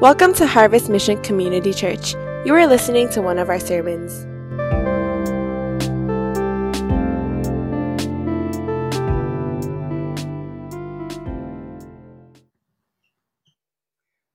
[0.00, 2.14] Welcome to Harvest Mission Community Church.
[2.44, 4.12] You are listening to one of our sermons.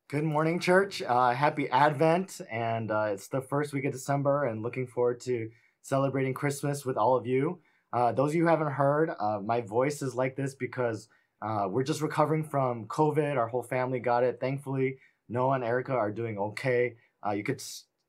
[0.09, 1.01] Good morning, church.
[1.01, 5.49] Uh, happy Advent, and uh, it's the first week of December, and looking forward to
[5.81, 7.59] celebrating Christmas with all of you.
[7.93, 11.07] Uh, those of you who haven't heard, uh, my voice is like this because
[11.41, 13.37] uh, we're just recovering from COVID.
[13.37, 14.41] Our whole family got it.
[14.41, 14.97] Thankfully,
[15.29, 16.95] Noah and Erica are doing okay.
[17.25, 17.61] Uh, you could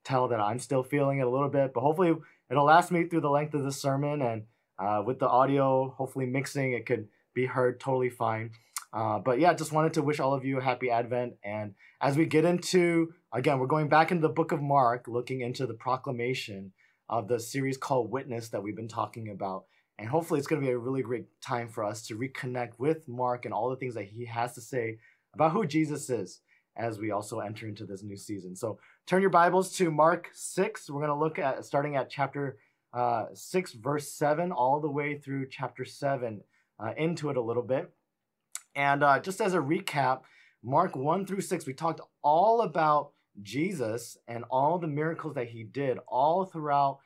[0.04, 2.14] tell that I'm still feeling it a little bit, but hopefully
[2.50, 4.22] it'll last me through the length of the sermon.
[4.22, 4.42] And
[4.78, 8.50] uh, with the audio, hopefully mixing, it could be heard totally fine.
[8.92, 11.34] Uh, but yeah, just wanted to wish all of you a happy Advent.
[11.44, 15.40] And as we get into, again, we're going back into the book of Mark, looking
[15.40, 16.72] into the proclamation
[17.08, 19.64] of the series called Witness that we've been talking about.
[19.98, 23.08] And hopefully, it's going to be a really great time for us to reconnect with
[23.08, 24.98] Mark and all the things that he has to say
[25.34, 26.40] about who Jesus is
[26.76, 28.56] as we also enter into this new season.
[28.56, 30.90] So turn your Bibles to Mark 6.
[30.90, 32.58] We're going to look at starting at chapter
[32.92, 36.40] uh, 6, verse 7, all the way through chapter 7,
[36.78, 37.92] uh, into it a little bit.
[38.74, 40.20] And uh, just as a recap,
[40.62, 43.10] Mark 1 through 6, we talked all about
[43.42, 46.98] Jesus and all the miracles that he did all throughout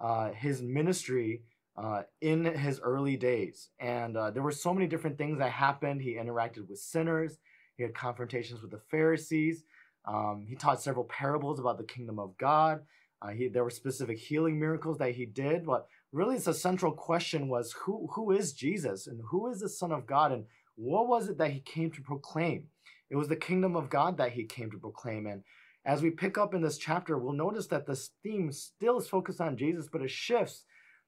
[0.00, 1.42] uh, his ministry
[1.76, 3.70] uh, in his early days.
[3.78, 6.02] And uh, there were so many different things that happened.
[6.02, 7.38] He interacted with sinners,
[7.76, 9.64] he had confrontations with the Pharisees.
[10.06, 12.82] Um, he taught several parables about the kingdom of God.
[13.22, 17.48] Uh, he, there were specific healing miracles that he did, but really, the central question
[17.48, 20.44] was who who is Jesus and who is the Son of God and
[20.76, 22.66] what was it that he came to proclaim?
[23.10, 25.26] It was the kingdom of God that he came to proclaim.
[25.26, 25.42] And
[25.84, 29.40] as we pick up in this chapter, we'll notice that this theme still is focused
[29.40, 30.64] on Jesus, but it shifts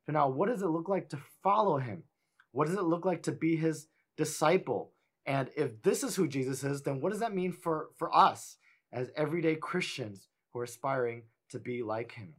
[0.06, 2.04] to now what does it look like to follow him?
[2.52, 4.92] What does it look like to be his disciple?
[5.26, 8.56] And if this is who Jesus is, then what does that mean for, for us
[8.92, 12.34] as everyday Christians who are aspiring to be like him?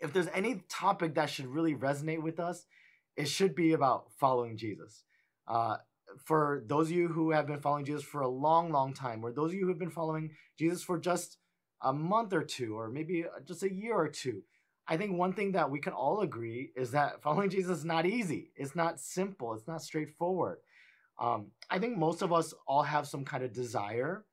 [0.00, 2.66] If there's any topic that should really resonate with us,
[3.16, 5.04] it should be about following Jesus.
[5.48, 5.76] Uh,
[6.24, 9.32] for those of you who have been following Jesus for a long, long time, or
[9.32, 11.38] those of you who have been following Jesus for just
[11.82, 14.42] a month or two, or maybe just a year or two,
[14.86, 18.06] I think one thing that we can all agree is that following Jesus is not
[18.06, 18.52] easy.
[18.56, 19.54] It's not simple.
[19.54, 20.58] It's not straightforward.
[21.20, 24.24] Um, I think most of us all have some kind of desire.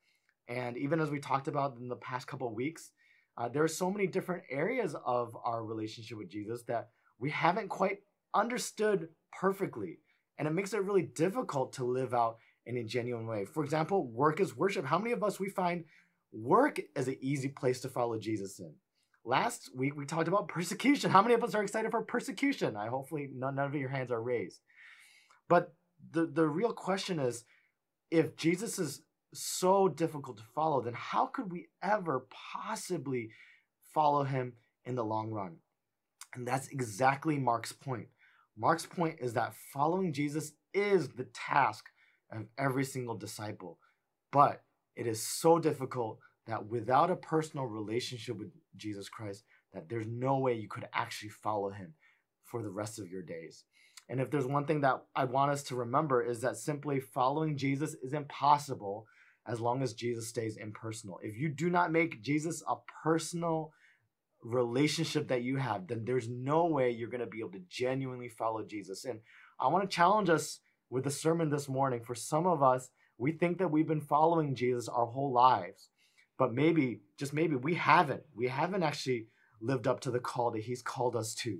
[0.47, 2.92] And even as we talked about in the past couple of weeks,
[3.38, 6.90] uh, there are so many different areas of our relationship with Jesus that
[7.20, 8.00] we haven't quite
[8.34, 9.09] understood
[9.40, 10.00] perfectly.
[10.38, 13.46] And it makes it really difficult to live out in a genuine way.
[13.46, 14.86] For example, work is worship.
[14.86, 15.86] How many of us we find
[16.31, 18.74] work as an easy place to follow Jesus in?
[19.24, 21.12] Last week we talked about persecution.
[21.12, 22.75] How many of us are excited for persecution?
[22.75, 24.59] I hopefully none, none of your hands are raised.
[25.47, 25.74] But
[26.11, 27.45] the, the real question is
[28.09, 29.01] if Jesus is
[29.33, 33.31] so difficult to follow, then how could we ever possibly
[33.94, 34.53] follow him
[34.85, 35.57] in the long run?
[36.33, 38.07] And that's exactly Mark's point.
[38.57, 41.85] Mark's point is that following Jesus is the task
[42.31, 43.79] of every single disciple,
[44.31, 44.63] but
[44.95, 49.43] it is so difficult that without a personal relationship with Jesus Christ,
[49.73, 51.93] that there's no way you could actually follow him
[52.43, 53.63] for the rest of your days.
[54.11, 57.55] And if there's one thing that I want us to remember is that simply following
[57.55, 59.07] Jesus is impossible
[59.47, 61.22] as long as Jesus stays impersonal.
[61.23, 63.72] If you do not make Jesus a personal
[64.44, 68.27] relationship that you have, then there's no way you're going to be able to genuinely
[68.27, 69.05] follow Jesus.
[69.05, 69.22] And
[69.57, 72.01] I want to challenge us with the sermon this morning.
[72.03, 75.88] For some of us, we think that we've been following Jesus our whole lives,
[76.38, 78.23] but maybe, just maybe, we haven't.
[78.35, 79.28] We haven't actually
[79.61, 81.59] lived up to the call that he's called us to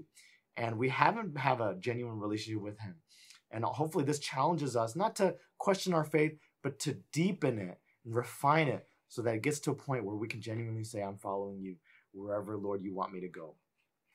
[0.58, 2.96] and we haven't have a genuine relationship with him.
[3.52, 8.16] And hopefully this challenges us not to question our faith but to deepen it and
[8.16, 11.18] refine it so that it gets to a point where we can genuinely say i'm
[11.18, 11.76] following you
[12.14, 13.56] wherever lord you want me to go.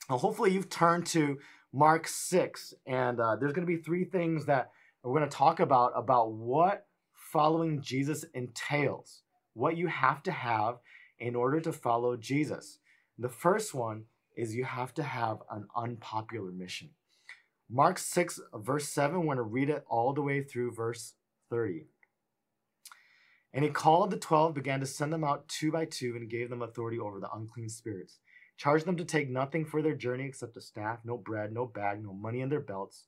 [0.08, 1.38] Now hopefully you've turned to
[1.72, 4.70] mark 6 and uh, there's going to be three things that
[5.02, 9.22] we're going to talk about about what following jesus entails
[9.54, 10.76] what you have to have
[11.18, 12.78] in order to follow jesus.
[13.18, 14.04] The first one
[14.36, 16.90] is you have to have an unpopular mission.
[17.70, 21.14] Mark 6, verse 7, we're going to read it all the way through verse
[21.50, 21.86] 30.
[23.52, 26.50] And he called the twelve, began to send them out two by two, and gave
[26.50, 28.18] them authority over the unclean spirits.
[28.58, 32.02] Charged them to take nothing for their journey except a staff, no bread, no bag,
[32.04, 33.04] no money in their belts,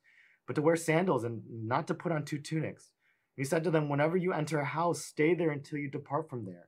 [0.47, 2.93] but to wear sandals and not to put on two tunics.
[3.37, 6.31] And he said to them, Whenever you enter a house, stay there until you depart
[6.31, 6.68] from there.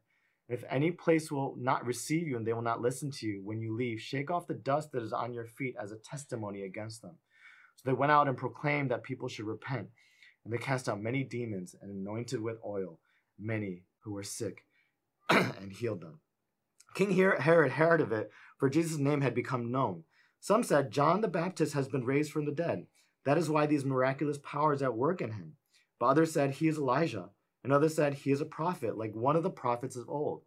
[0.51, 3.61] If any place will not receive you and they will not listen to you when
[3.61, 7.03] you leave, shake off the dust that is on your feet as a testimony against
[7.03, 7.17] them.
[7.77, 9.89] So they went out and proclaimed that people should repent.
[10.45, 12.99] And they cast out many demons and anointed with oil
[13.39, 14.65] many who were sick.
[15.31, 16.19] and healed them.
[16.95, 20.03] King Herod heard of it, for Jesus' name had become known.
[20.41, 22.87] Some said, John the Baptist has been raised from the dead.
[23.25, 25.53] That is why these miraculous powers are at work in him.
[26.01, 27.29] But others said, He is Elijah.
[27.63, 30.43] And others said, He is a prophet, like one of the prophets of old.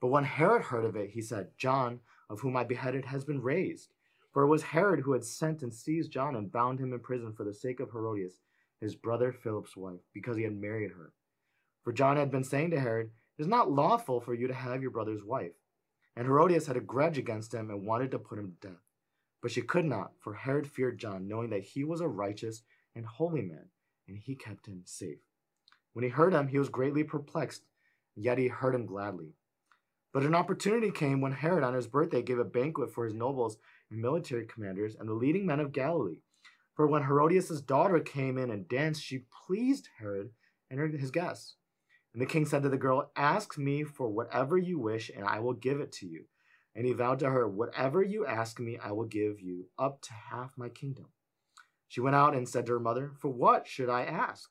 [0.00, 2.00] But when Herod heard of it, he said, John,
[2.30, 3.92] of whom I beheaded, has been raised.
[4.32, 7.32] For it was Herod who had sent and seized John and bound him in prison
[7.32, 8.40] for the sake of Herodias,
[8.80, 11.12] his brother Philip's wife, because he had married her.
[11.82, 14.82] For John had been saying to Herod, It is not lawful for you to have
[14.82, 15.54] your brother's wife.
[16.14, 18.82] And Herodias had a grudge against him and wanted to put him to death.
[19.40, 22.62] But she could not, for Herod feared John, knowing that he was a righteous
[22.94, 23.68] and holy man,
[24.08, 25.20] and he kept him safe.
[25.92, 27.62] When he heard him, he was greatly perplexed,
[28.14, 29.34] yet he heard him gladly.
[30.12, 33.58] But an opportunity came when Herod, on his birthday, gave a banquet for his nobles
[33.90, 36.20] and military commanders and the leading men of Galilee.
[36.74, 40.30] For when Herodias' daughter came in and danced, she pleased Herod
[40.70, 41.56] and his guests.
[42.12, 45.40] And the king said to the girl, Ask me for whatever you wish, and I
[45.40, 46.24] will give it to you.
[46.74, 50.12] And he vowed to her, Whatever you ask me, I will give you, up to
[50.12, 51.06] half my kingdom.
[51.88, 54.50] She went out and said to her mother, For what should I ask?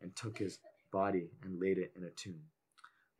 [0.00, 0.58] and took his
[0.92, 2.40] body and laid it in a tomb.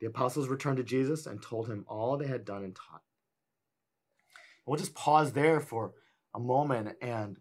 [0.00, 3.02] The apostles returned to Jesus and told him all they had done and taught.
[4.64, 5.92] We'll just pause there for
[6.34, 6.96] a moment.
[7.00, 7.38] And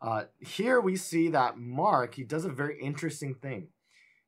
[0.00, 3.68] uh, here we see that Mark, he does a very interesting thing.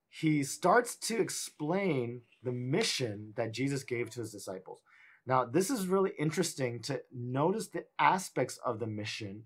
[0.08, 4.80] He starts to explain the mission that Jesus gave to his disciples.
[5.26, 9.44] Now, this is really interesting to notice the aspects of the mission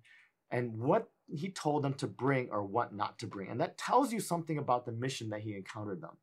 [0.50, 3.50] and what he told them to bring or what not to bring.
[3.50, 6.16] And that tells you something about the mission that he encountered them.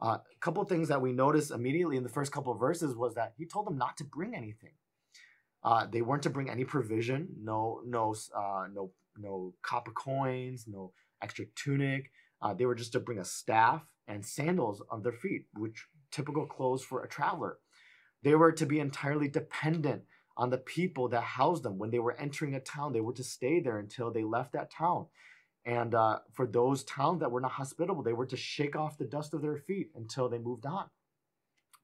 [0.00, 2.94] Uh, a couple of things that we noticed immediately in the first couple of verses
[2.94, 4.72] was that he told them not to bring anything.
[5.64, 10.92] Uh, they weren't to bring any provision, no, no, uh, no, no copper coins, no
[11.20, 12.12] extra tunic.
[12.40, 16.46] Uh, they were just to bring a staff and sandals on their feet, which typical
[16.46, 17.58] clothes for a traveler.
[18.22, 20.02] They were to be entirely dependent
[20.38, 21.78] on the people that housed them.
[21.78, 24.70] When they were entering a town, they were to stay there until they left that
[24.70, 25.06] town.
[25.66, 29.04] And uh, for those towns that were not hospitable, they were to shake off the
[29.04, 30.86] dust of their feet until they moved on.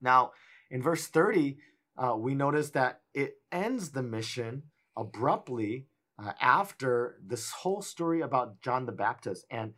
[0.01, 0.31] Now,
[0.71, 1.59] in verse 30,
[1.99, 4.63] uh, we notice that it ends the mission
[4.97, 9.45] abruptly uh, after this whole story about John the Baptist.
[9.51, 9.75] And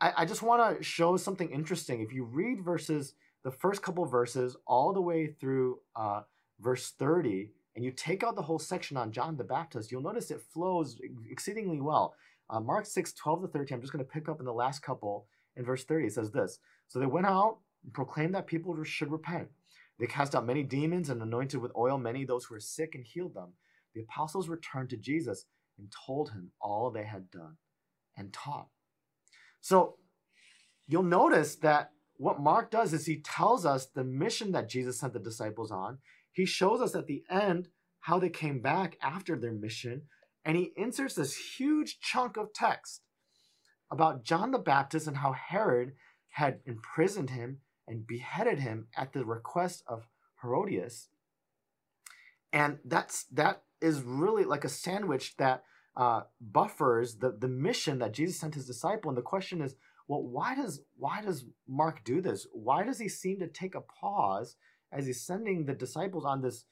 [0.00, 2.02] I, I just want to show something interesting.
[2.02, 6.20] If you read verses the first couple verses all the way through uh,
[6.60, 10.30] verse 30, and you take out the whole section on John the Baptist, you'll notice
[10.30, 10.98] it flows
[11.30, 12.14] exceedingly well.
[12.48, 14.82] Uh, Mark 6, 12 to 13, I'm just going to pick up in the last
[14.82, 15.26] couple.
[15.56, 16.58] In verse 30, it says this
[16.88, 19.48] So they went out and proclaimed that people should repent.
[19.98, 23.04] They cast out many demons and anointed with oil many those who were sick and
[23.04, 23.52] healed them.
[23.94, 25.44] The apostles returned to Jesus
[25.78, 27.56] and told him all they had done
[28.16, 28.68] and taught.
[29.60, 29.96] So
[30.88, 35.12] you'll notice that what Mark does is he tells us the mission that Jesus sent
[35.12, 35.98] the disciples on.
[36.32, 37.68] He shows us at the end
[38.00, 40.02] how they came back after their mission,
[40.44, 43.02] and he inserts this huge chunk of text
[43.90, 45.92] about John the Baptist and how Herod
[46.30, 50.06] had imprisoned him and beheaded him at the request of
[50.42, 51.08] Herodias.
[52.52, 55.64] And that's that is really like a sandwich that
[55.96, 59.10] uh, buffers the, the mission that Jesus sent his disciple.
[59.10, 59.74] And the question is,
[60.08, 62.46] well, why does why does Mark do this?
[62.52, 64.56] Why does he seem to take a pause
[64.92, 66.64] as he's sending the disciples on this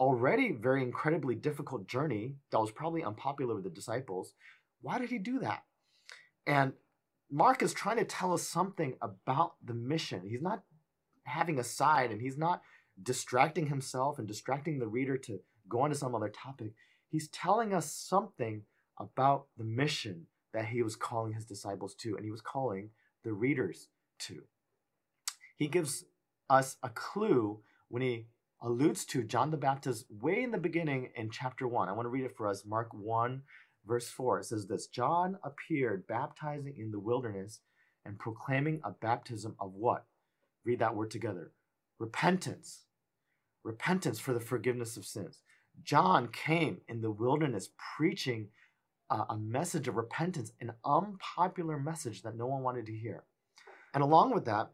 [0.00, 4.34] already very incredibly difficult journey that was probably unpopular with the disciples?
[4.80, 5.62] Why did he do that?
[6.46, 6.72] And
[7.30, 10.22] Mark is trying to tell us something about the mission.
[10.28, 10.62] He's not
[11.24, 12.62] having a side and he's not
[13.02, 16.72] distracting himself and distracting the reader to go on to some other topic.
[17.08, 18.62] He's telling us something
[18.98, 22.90] about the mission that he was calling his disciples to, and he was calling
[23.24, 23.88] the readers
[24.20, 24.44] to.
[25.56, 26.04] He gives
[26.50, 28.26] us a clue when he
[28.60, 31.88] alludes to John the Baptist way in the beginning in chapter 1.
[31.88, 32.64] I want to read it for us.
[32.64, 33.42] Mark 1,
[33.86, 34.40] verse 4.
[34.40, 37.60] It says this John appeared baptizing in the wilderness
[38.04, 40.06] and proclaiming a baptism of what?
[40.64, 41.52] Read that word together
[41.98, 42.82] repentance.
[43.62, 45.40] Repentance for the forgiveness of sins.
[45.82, 48.48] John came in the wilderness preaching
[49.10, 53.24] a message of repentance, an unpopular message that no one wanted to hear.
[53.92, 54.70] And along with that,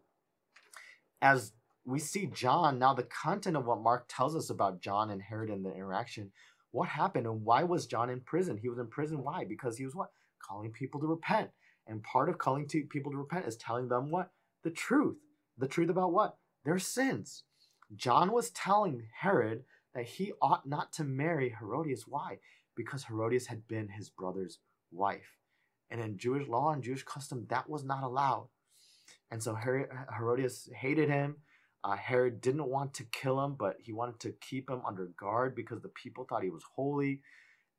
[1.20, 1.52] as
[1.84, 5.50] we see John, now the content of what Mark tells us about John and Herod
[5.50, 6.30] and the interaction,
[6.72, 8.56] what happened and why was John in prison?
[8.56, 9.22] He was in prison.
[9.22, 9.44] Why?
[9.44, 10.10] Because he was what?
[10.40, 11.50] Calling people to repent.
[11.86, 14.30] And part of calling to people to repent is telling them what?
[14.62, 15.16] The truth.
[15.58, 16.36] The truth about what?
[16.64, 17.44] Their sins.
[17.96, 22.04] John was telling Herod that he ought not to marry Herodias.
[22.06, 22.38] Why?
[22.76, 24.58] Because Herodias had been his brother's
[24.92, 25.38] wife.
[25.90, 28.48] And in Jewish law and Jewish custom, that was not allowed.
[29.32, 31.36] And so Herodias hated him.
[31.82, 35.54] Uh, Herod didn't want to kill him, but he wanted to keep him under guard
[35.54, 37.22] because the people thought he was holy.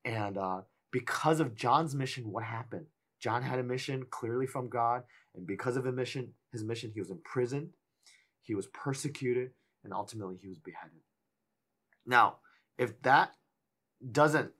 [0.03, 2.87] And uh, because of John's mission, what happened?
[3.19, 5.03] John had a mission clearly from God,
[5.35, 7.69] and because of his mission, his mission, he was imprisoned,
[8.41, 9.51] he was persecuted,
[9.83, 11.01] and ultimately he was beheaded.
[12.05, 12.37] Now,
[12.79, 13.35] if that
[14.11, 14.51] doesn't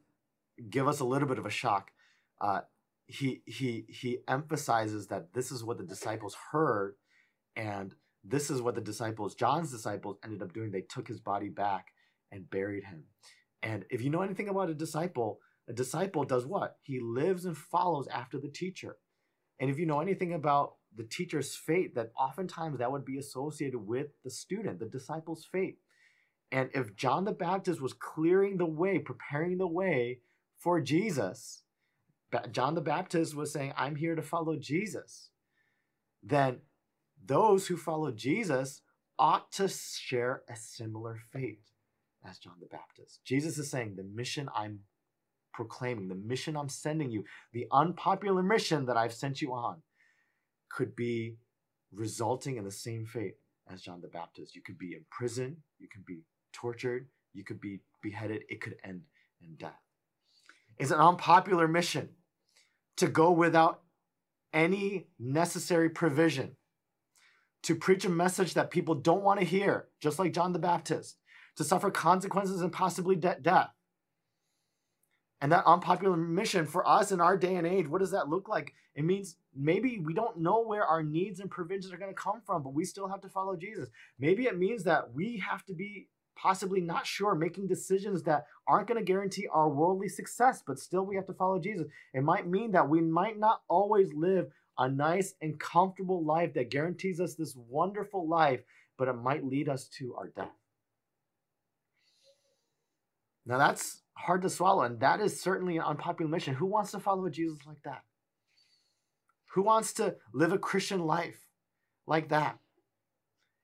[0.70, 1.92] give us a little bit of a shock,
[2.40, 2.62] uh,
[3.08, 6.96] he he he emphasizes that this is what the disciples heard,
[7.56, 10.72] and this is what the disciples, John's disciples, ended up doing.
[10.72, 11.88] They took his body back
[12.32, 13.06] and buried him.
[13.64, 16.78] And if you know anything about a disciple, a disciple does what?
[16.82, 18.98] He lives and follows after the teacher.
[19.60, 23.80] And if you know anything about the teacher's fate, that oftentimes that would be associated
[23.80, 25.78] with the student, the disciple's fate.
[26.52, 30.20] And if John the Baptist was clearing the way, preparing the way
[30.58, 31.64] for Jesus,
[32.52, 35.30] John the Baptist was saying, I'm here to follow Jesus,
[36.24, 36.60] then
[37.26, 38.82] those who follow Jesus
[39.20, 41.62] ought to share a similar fate
[42.28, 43.20] as John the Baptist.
[43.24, 44.80] Jesus is saying, The mission I'm
[45.54, 49.82] proclaiming, the mission I'm sending you, the unpopular mission that I've sent you on,
[50.70, 51.36] could be
[51.94, 53.36] resulting in the same fate
[53.72, 54.56] as John the Baptist.
[54.56, 56.22] You could be in prison, you could be
[56.54, 59.02] tortured, you could be beheaded, it could end
[59.42, 59.80] in death.
[60.78, 62.10] It's an unpopular mission
[62.98, 63.82] to go without
[64.54, 66.56] any necessary provision
[67.64, 71.18] to preach a message that people don't want to hear, just like John the Baptist,
[71.58, 73.72] to suffer consequences and possibly de- death.
[75.42, 78.48] And that unpopular mission for us in our day and age, what does that look
[78.48, 78.74] like?
[78.94, 82.42] It means maybe we don't know where our needs and provisions are going to come
[82.46, 83.90] from, but we still have to follow Jesus.
[84.20, 88.88] Maybe it means that we have to be possibly not sure, making decisions that aren't
[88.88, 91.88] going to guarantee our worldly success, but still we have to follow Jesus.
[92.14, 94.48] It might mean that we might not always live
[94.78, 98.62] a nice and comfortable life that guarantees us this wonderful life,
[98.98, 100.52] but it might lead us to our death.
[103.46, 106.54] Now that's hard to swallow, and that is certainly an unpopular mission.
[106.56, 108.04] Who wants to follow Jesus like that?
[109.54, 111.40] Who wants to live a Christian life
[112.08, 112.58] like that?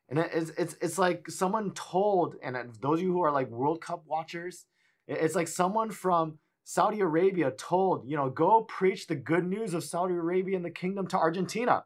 [0.10, 3.82] And it's it's it's like someone told, and those of you who are like World
[3.82, 4.66] Cup watchers,
[5.08, 9.86] it's like someone from Saudi Arabia told, you know, go preach the good news of
[9.86, 11.86] Saudi Arabia and the kingdom to Argentina.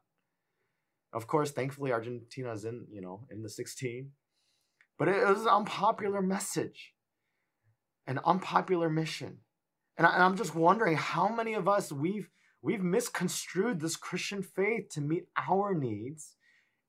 [1.14, 4.10] Of course, thankfully, Argentina is in, you know, in the 16.
[4.98, 6.96] But it was an unpopular message,
[8.08, 9.42] an unpopular mission.
[9.98, 12.32] And, I, am just wondering how many of us we've
[12.64, 16.38] we've misconstrued this Christian faith to meet our needs,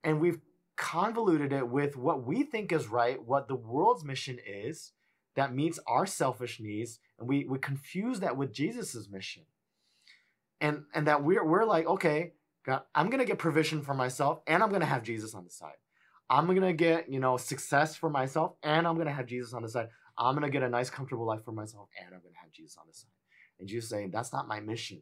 [0.02, 0.40] and we've
[0.78, 4.92] convoluted it with what we think is right, what the world's mission is,
[5.36, 9.44] that meets our selfish needs and we we confuse that with jesus's mission.
[10.60, 12.32] And and that we're we're like okay
[12.66, 15.76] God, i'm gonna get provision for myself and i'm gonna have jesus on the side.
[16.28, 19.68] I'm gonna get you know success for myself and i'm gonna have jesus on the
[19.68, 19.88] side.
[20.18, 22.84] I'm gonna get a nice comfortable life for myself and i'm gonna have jesus on
[22.88, 23.10] the side.
[23.60, 25.00] And jesus saying that's not my mission.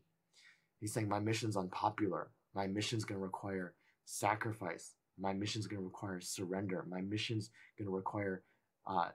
[0.79, 2.31] He's saying my mission's unpopular.
[2.55, 3.75] My mission's gonna require
[4.05, 4.95] sacrifice.
[5.19, 6.85] My mission's gonna require surrender.
[6.89, 8.43] My mission's gonna require
[8.87, 9.09] uh,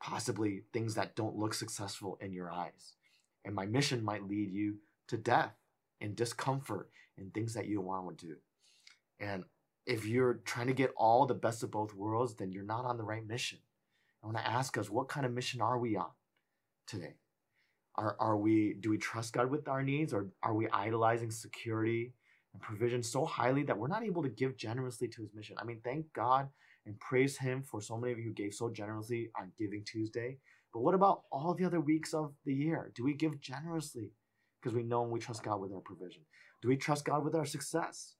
[0.00, 2.94] possibly things that don't look successful in your eyes.
[3.44, 4.76] And my mission might lead you
[5.08, 5.54] to death
[6.00, 8.36] and discomfort and things that you don't want to do.
[9.18, 9.44] And
[9.86, 12.96] if you're trying to get all the best of both worlds, then you're not on
[12.96, 13.58] the right mission.
[14.22, 16.10] I want to ask us, what kind of mission are we on
[16.86, 17.14] today?
[17.96, 22.14] Are, are we, do we trust God with our needs or are we idolizing security
[22.52, 25.56] and provision so highly that we're not able to give generously to his mission?
[25.58, 26.48] I mean, thank God
[26.86, 30.38] and praise Him for so many of you who gave so generously on Giving Tuesday.
[30.72, 32.92] But what about all the other weeks of the year?
[32.94, 34.12] Do we give generously
[34.60, 36.22] because we know and we trust God with our provision?
[36.62, 38.14] Do we trust God with our success?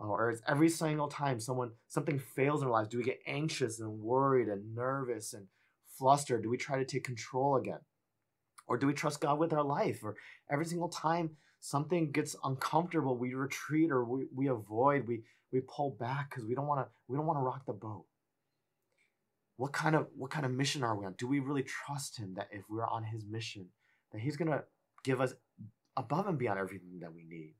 [0.00, 3.20] Uh, or is every single time someone something fails in our lives, do we get
[3.26, 5.46] anxious and worried and nervous and
[5.98, 6.42] flustered?
[6.42, 7.80] Do we try to take control again?
[8.66, 10.00] Or do we trust God with our life?
[10.02, 10.16] Or
[10.50, 11.30] every single time
[11.60, 16.54] something gets uncomfortable, we retreat or we, we avoid, we we pull back because we
[16.54, 18.04] don't want to we don't want to rock the boat
[19.56, 22.34] what kind of what kind of mission are we on do we really trust him
[22.34, 23.64] that if we're on his mission
[24.12, 24.64] that he's to
[25.04, 25.34] give us
[25.96, 27.54] above and beyond everything that we need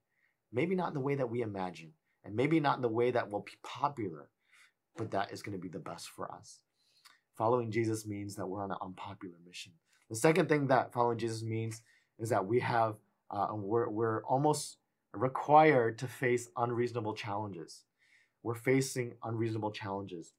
[0.53, 1.93] maybe not in the way that we imagine
[2.25, 4.29] and maybe not in the way that will be popular
[4.97, 6.61] but that is to be the best for us.
[7.37, 9.73] Following Jesus means that we're on an unpopular mission.
[10.11, 11.83] The second thing that following Jesus means
[12.19, 12.97] is that we have,
[13.31, 14.79] uh, we're, we're almost
[15.13, 17.83] required to face unreasonable challenges.
[18.43, 20.33] We're facing unreasonable challenges.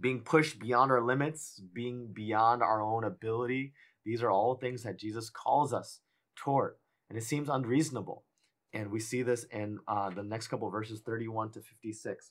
[0.00, 3.72] Being pushed beyond our limits, being beyond our own ability,
[4.06, 6.00] these are all things that Jesus calls us
[6.36, 6.76] toward.
[7.10, 8.24] And it seems unreasonable.
[8.72, 12.30] And we see this in uh, the next couple verses, 31 to 56.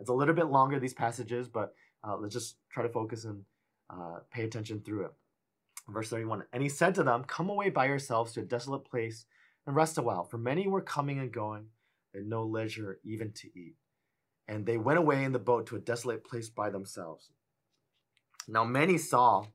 [0.00, 1.74] It's a little bit longer, these passages, but
[2.06, 3.42] uh, let's just try to focus and
[3.90, 5.12] uh, pay attention through it.
[5.88, 9.26] Verse 31 And he said to them, Come away by yourselves to a desolate place
[9.66, 11.66] and rest a while, for many were coming and going,
[12.14, 13.76] and no leisure even to eat.
[14.48, 17.30] And they went away in the boat to a desolate place by themselves.
[18.48, 19.46] Now many saw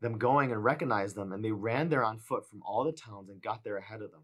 [0.00, 3.28] them going and recognized them, and they ran there on foot from all the towns
[3.28, 4.22] and got there ahead of them.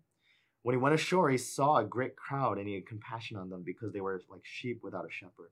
[0.62, 3.62] When he went ashore, he saw a great crowd, and he had compassion on them
[3.64, 5.50] because they were like sheep without a shepherd.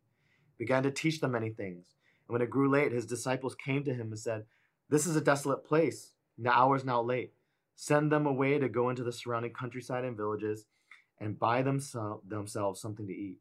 [0.56, 1.84] He began to teach them many things.
[2.26, 4.44] And when it grew late, his disciples came to him and said,
[4.92, 6.12] This is a desolate place.
[6.36, 7.32] The hour is now late.
[7.76, 10.66] Send them away to go into the surrounding countryside and villages
[11.18, 13.38] and buy themselves something to eat.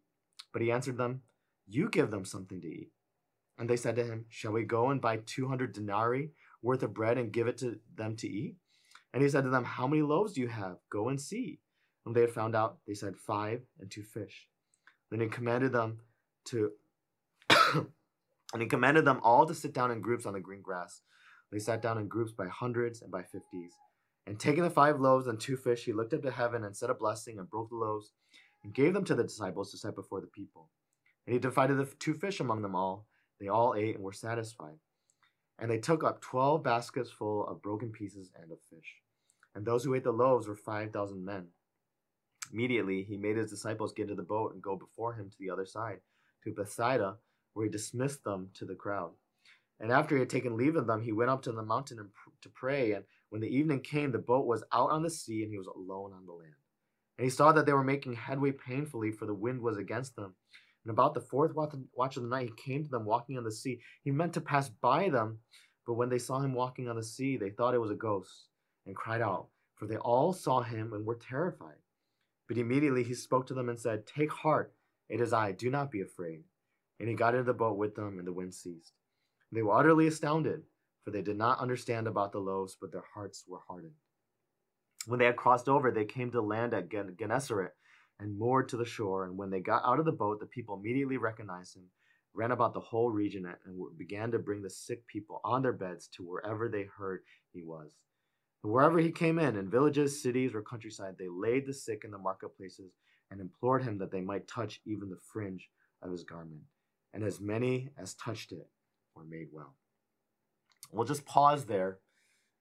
[0.53, 1.24] But he answered them,
[1.67, 2.91] You give them something to eat.
[3.60, 6.29] And they said to him, Shall we go and buy 200 denarii
[6.62, 8.55] worth of bread and give it to them to eat?
[9.13, 10.77] And he said to them, How many loaves do you have?
[10.89, 11.60] Go and see.
[12.03, 14.48] When they had found out, they said, Five and two fish.
[15.10, 16.00] Then he commanded them
[16.46, 16.72] to
[18.53, 21.01] and he commanded them all to sit down in groups on the green grass.
[21.51, 23.74] They sat down in groups by hundreds and by fifties.
[24.27, 26.89] And taking the five loaves and two fish, he looked up to heaven and said
[26.89, 28.13] a blessing and broke the loaves
[28.63, 30.70] and gave them to the disciples to set before the people.
[31.25, 33.08] And he divided the two fish among them all.
[33.39, 34.77] They all ate and were satisfied.
[35.60, 39.01] And they took up twelve baskets full of broken pieces and of fish.
[39.53, 41.48] And those who ate the loaves were five thousand men.
[42.53, 45.50] Immediately he made his disciples get into the boat and go before him to the
[45.50, 46.00] other side,
[46.43, 47.17] to Bethsaida,
[47.53, 49.12] where he dismissed them to the crowd.
[49.81, 51.97] And after he had taken leave of them, he went up to the mountain
[52.41, 52.91] to pray.
[52.91, 55.67] And when the evening came, the boat was out on the sea, and he was
[55.67, 56.53] alone on the land.
[57.17, 60.36] And he saw that they were making headway painfully, for the wind was against them.
[60.86, 63.51] And about the fourth watch of the night, he came to them walking on the
[63.51, 63.79] sea.
[64.03, 65.39] He meant to pass by them,
[65.88, 68.49] but when they saw him walking on the sea, they thought it was a ghost
[68.86, 71.77] and cried out, for they all saw him and were terrified.
[72.47, 74.73] But immediately he spoke to them and said, Take heart,
[75.10, 76.43] it is I, do not be afraid.
[76.99, 78.93] And he got into the boat with them, and the wind ceased.
[79.51, 80.61] They were utterly astounded,
[81.03, 83.95] for they did not understand about the loaves, but their hearts were hardened.
[85.07, 87.71] When they had crossed over, they came to land at Gennesaret
[88.19, 89.25] and moored to the shore.
[89.25, 91.89] And when they got out of the boat, the people immediately recognized him,
[92.33, 96.07] ran about the whole region, and began to bring the sick people on their beds
[96.15, 97.97] to wherever they heard he was.
[98.63, 102.11] And wherever he came in, in villages, cities, or countryside, they laid the sick in
[102.11, 102.93] the marketplaces
[103.31, 105.67] and implored him that they might touch even the fringe
[106.03, 106.61] of his garment.
[107.13, 108.69] And as many as touched it
[109.15, 109.76] were made well.
[110.91, 112.00] We'll just pause there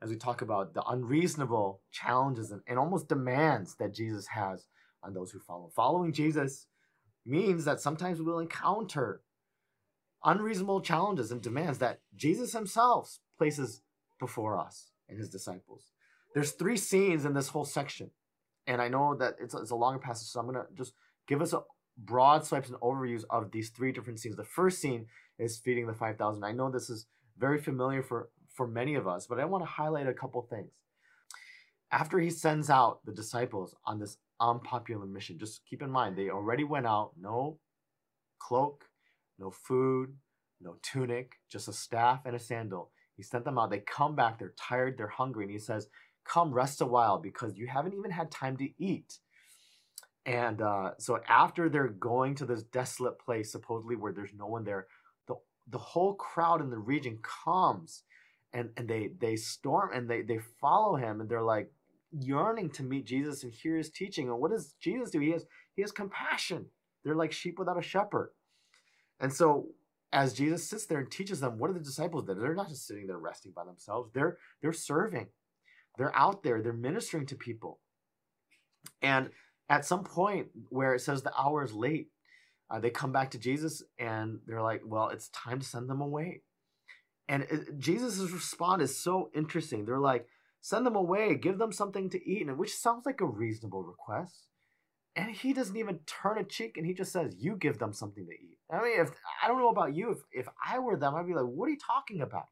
[0.02, 4.66] as we talk about the unreasonable challenges and, and almost demands that Jesus has
[5.02, 5.70] on those who follow.
[5.74, 6.66] Following Jesus
[7.26, 9.22] means that sometimes we will encounter
[10.24, 13.82] unreasonable challenges and demands that Jesus himself places
[14.18, 15.90] before us and his disciples.
[16.34, 18.10] There's three scenes in this whole section.
[18.66, 20.92] And I know that it's, it's a longer passage, so I'm going to just
[21.26, 21.62] give us a
[22.04, 24.36] broad swipes and overviews of these three different scenes.
[24.36, 25.06] The first scene
[25.38, 26.44] is feeding the 5,000.
[26.44, 27.06] I know this is
[27.38, 30.72] very familiar for, for many of us, but I want to highlight a couple things.
[31.92, 36.30] After he sends out the disciples on this unpopular mission, just keep in mind, they
[36.30, 37.58] already went out, no
[38.38, 38.84] cloak,
[39.38, 40.14] no food,
[40.60, 42.90] no tunic, just a staff and a sandal.
[43.16, 43.70] He sent them out.
[43.70, 45.88] They come back, they're tired, they're hungry, and he says,
[46.24, 49.18] Come rest a while because you haven't even had time to eat.
[50.30, 54.62] And uh, so after they're going to this desolate place, supposedly where there's no one
[54.62, 54.86] there,
[55.26, 55.34] the
[55.68, 58.04] the whole crowd in the region comes
[58.52, 61.72] and, and they they storm and they, they follow him and they're like
[62.12, 64.28] yearning to meet Jesus and hear his teaching.
[64.28, 65.18] And what does Jesus do?
[65.18, 66.66] He has he has compassion.
[67.02, 68.30] They're like sheep without a shepherd.
[69.18, 69.70] And so
[70.12, 72.34] as Jesus sits there and teaches them, what are the disciples do?
[72.34, 74.10] They're not just sitting there resting by themselves.
[74.14, 75.26] They're they're serving.
[75.98, 76.62] They're out there.
[76.62, 77.80] They're ministering to people.
[79.02, 79.30] And
[79.70, 82.08] at some point where it says the hour is late,
[82.70, 86.00] uh, they come back to Jesus and they're like, well, it's time to send them
[86.00, 86.42] away.
[87.28, 87.46] And
[87.78, 89.84] Jesus' response is so interesting.
[89.84, 90.26] They're like,
[90.60, 94.48] send them away, give them something to eat, which sounds like a reasonable request.
[95.14, 98.24] And he doesn't even turn a cheek and he just says, You give them something
[98.24, 98.58] to eat.
[98.72, 99.10] I mean, if
[99.42, 101.72] I don't know about you, if, if I were them, I'd be like, What are
[101.72, 102.46] you talking about?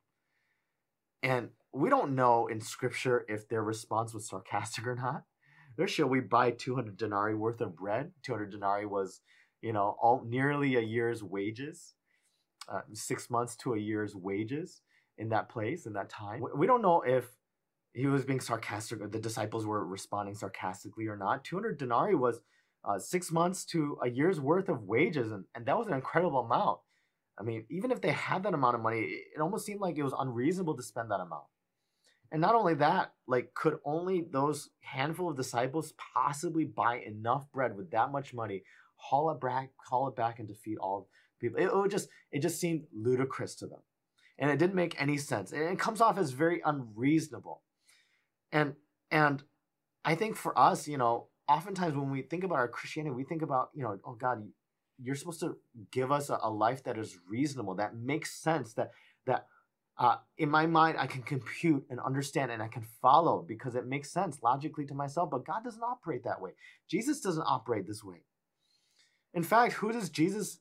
[1.22, 5.24] And we don't know in scripture if their response was sarcastic or not
[5.78, 9.22] there shall we buy 200 denarii worth of bread 200 denarii was
[9.62, 11.94] you know all nearly a year's wages
[12.68, 14.82] uh, six months to a year's wages
[15.16, 16.42] in that place in that time.
[16.54, 17.24] We don't know if
[17.92, 21.44] he was being sarcastic or the disciples were responding sarcastically or not.
[21.44, 22.40] 200 denarii was
[22.84, 26.40] uh, six months to a year's worth of wages, and, and that was an incredible
[26.40, 26.78] amount.
[27.38, 30.02] I mean, even if they had that amount of money, it almost seemed like it
[30.02, 31.44] was unreasonable to spend that amount.
[32.30, 37.76] And not only that, like, could only those handful of disciples possibly buy enough bread
[37.76, 38.64] with that much money,
[38.96, 41.08] haul it back, haul it back, and defeat all
[41.40, 41.58] people?
[41.58, 43.80] It, it just, it just seemed ludicrous to them,
[44.38, 45.52] and it didn't make any sense.
[45.52, 47.62] And it comes off as very unreasonable.
[48.52, 48.74] And
[49.10, 49.42] and
[50.04, 53.42] I think for us, you know, oftentimes when we think about our Christianity, we think
[53.42, 54.46] about, you know, oh God,
[55.00, 55.56] you're supposed to
[55.90, 58.90] give us a, a life that is reasonable, that makes sense, that
[59.26, 59.46] that
[59.98, 63.86] uh, in my mind I can compute and understand and I can follow because it
[63.86, 65.30] makes sense logically to myself.
[65.30, 66.52] But God doesn't operate that way.
[66.88, 68.22] Jesus doesn't operate this way.
[69.34, 70.60] In fact, who does Jesus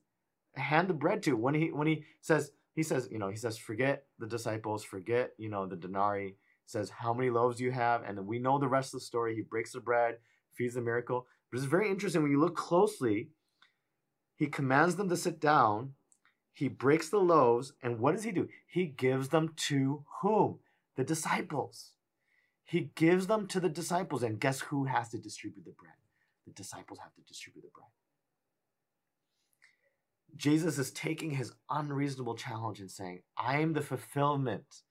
[0.56, 3.58] hand the bread to when he when he says he says you know he says
[3.58, 6.36] forget the disciples, forget you know the denarii.
[6.66, 9.36] Says how many loaves you have, and then we know the rest of the story.
[9.36, 10.18] He breaks the bread,
[10.54, 11.26] feeds the miracle.
[11.50, 13.30] But it's very interesting when you look closely
[14.38, 15.94] he commands them to sit down.
[16.58, 17.74] He breaks the loaves.
[17.84, 18.50] And what does he do?
[18.66, 20.58] He gives them to whom?
[20.96, 21.92] The disciples.
[22.64, 24.24] He gives them to the disciples.
[24.24, 25.94] And guess who has to distribute the bread?
[26.48, 27.92] The disciples have to distribute the bread.
[30.36, 34.82] Jesus is taking his unreasonable challenge and saying, I am the fulfillment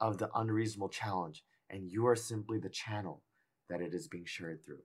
[0.00, 3.22] of the unreasonable challenge, and you are simply the channel
[3.70, 4.82] that it is being shared through.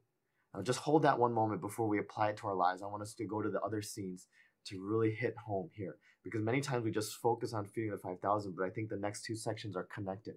[0.55, 2.81] Now, just hold that one moment before we apply it to our lives.
[2.81, 4.27] I want us to go to the other scenes
[4.67, 8.55] to really hit home here because many times we just focus on feeding the 5,000,
[8.55, 10.35] but I think the next two sections are connected.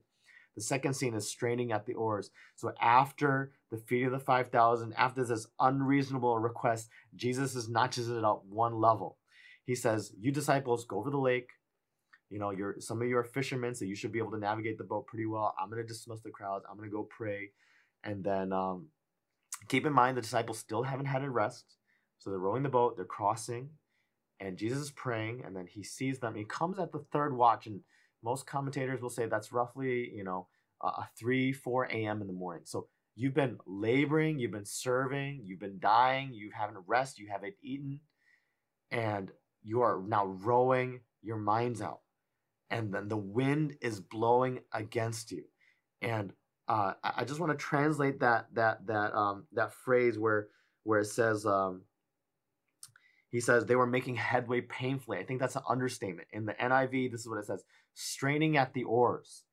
[0.56, 2.30] The second scene is straining at the oars.
[2.56, 8.24] So after the feeding of the 5,000, after this unreasonable request, Jesus is notches it
[8.24, 9.18] up one level.
[9.64, 11.50] He says, You disciples, go over the lake.
[12.30, 14.78] You know, you're some of you are fishermen, so you should be able to navigate
[14.78, 15.54] the boat pretty well.
[15.60, 16.64] I'm gonna dismiss the crowds.
[16.68, 17.50] I'm gonna go pray,
[18.02, 18.88] and then um,
[19.68, 21.76] keep in mind the disciples still haven't had a rest.
[22.18, 23.70] So they're rowing the boat, they're crossing,
[24.40, 26.34] and Jesus is praying, and then he sees them.
[26.34, 27.80] He comes at the third watch, and
[28.22, 30.48] most commentators will say that's roughly, you know,
[30.80, 32.20] uh, 3, 4 a.m.
[32.20, 32.62] in the morning.
[32.64, 37.54] So you've been laboring, you've been serving, you've been dying, you haven't rest, you haven't
[37.62, 38.00] eaten,
[38.90, 39.30] and
[39.62, 42.00] you are now rowing your minds out.
[42.70, 45.44] And then the wind is blowing against you.
[46.02, 46.32] And
[46.68, 50.48] uh, I just want to translate that that that um, that phrase where
[50.82, 51.82] where it says um,
[53.36, 55.18] he says they were making headway painfully.
[55.18, 56.28] I think that's an understatement.
[56.32, 59.44] In the NIV, this is what it says: straining at the oars.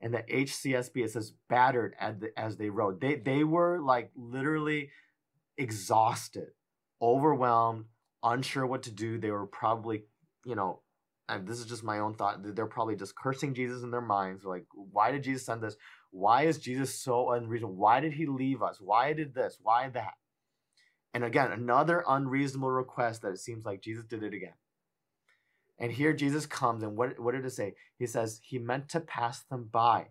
[0.00, 2.98] And the HCSB, it says battered as, the, as they rowed.
[2.98, 4.88] They they were like literally
[5.58, 6.48] exhausted,
[7.02, 7.84] overwhelmed,
[8.22, 9.18] unsure what to do.
[9.18, 10.04] They were probably,
[10.46, 10.80] you know,
[11.28, 12.38] and this is just my own thought.
[12.42, 14.44] They're probably just cursing Jesus in their minds.
[14.44, 15.76] They're like, why did Jesus send this?
[16.10, 17.76] Why is Jesus so unreasonable?
[17.76, 18.80] Why did he leave us?
[18.80, 19.58] Why did this?
[19.60, 20.14] Why that?
[21.16, 24.52] And again, another unreasonable request that it seems like Jesus did it again.
[25.78, 27.72] And here Jesus comes, and what, what did it say?
[27.98, 30.08] He says he meant to pass them by.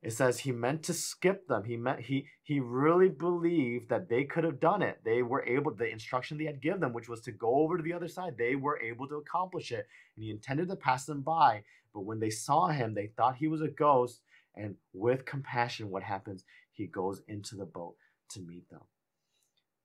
[0.00, 1.64] It says he meant to skip them.
[1.64, 5.00] He meant he he really believed that they could have done it.
[5.04, 7.82] They were able, the instruction they had given them, which was to go over to
[7.82, 9.88] the other side, they were able to accomplish it.
[10.14, 11.64] And he intended to pass them by.
[11.92, 14.22] But when they saw him, they thought he was a ghost
[14.54, 16.44] and with compassion, what happens?
[16.70, 17.96] He goes into the boat
[18.30, 18.82] to meet them.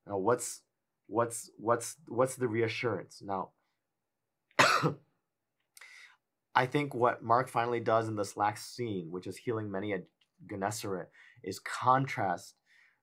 [0.07, 0.61] Now, what's
[1.07, 3.21] what's what's what's the reassurance?
[3.23, 3.49] Now,
[6.55, 10.05] I think what Mark finally does in this last scene, which is healing many at
[10.49, 11.07] Gennesaret,
[11.43, 12.55] is contrast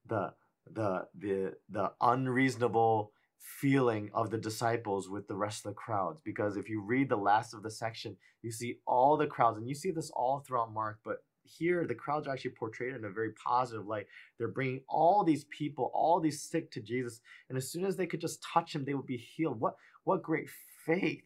[0.06, 0.32] the
[0.70, 6.56] the the the unreasonable feeling of the disciples with the rest of the crowds because
[6.56, 9.74] if you read the last of the section you see all the crowds and you
[9.74, 13.32] see this all throughout mark but here the crowds are actually portrayed in a very
[13.32, 14.06] positive light.
[14.38, 18.06] They're bringing all these people, all these sick to Jesus, and as soon as they
[18.06, 19.60] could just touch him, they would be healed.
[19.60, 20.48] What what great
[20.84, 21.22] faith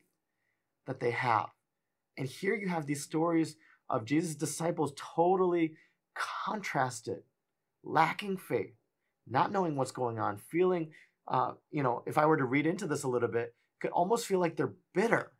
[0.87, 1.50] that they have.
[2.16, 3.57] And here you have these stories
[3.88, 5.74] of Jesus' disciples totally
[6.14, 7.22] contrasted,
[7.85, 8.74] lacking faith,
[9.26, 10.90] not knowing what's going on, feeling,
[11.28, 14.26] uh, you know, if I were to read into this a little bit, could almost
[14.26, 15.33] feel like they're bitter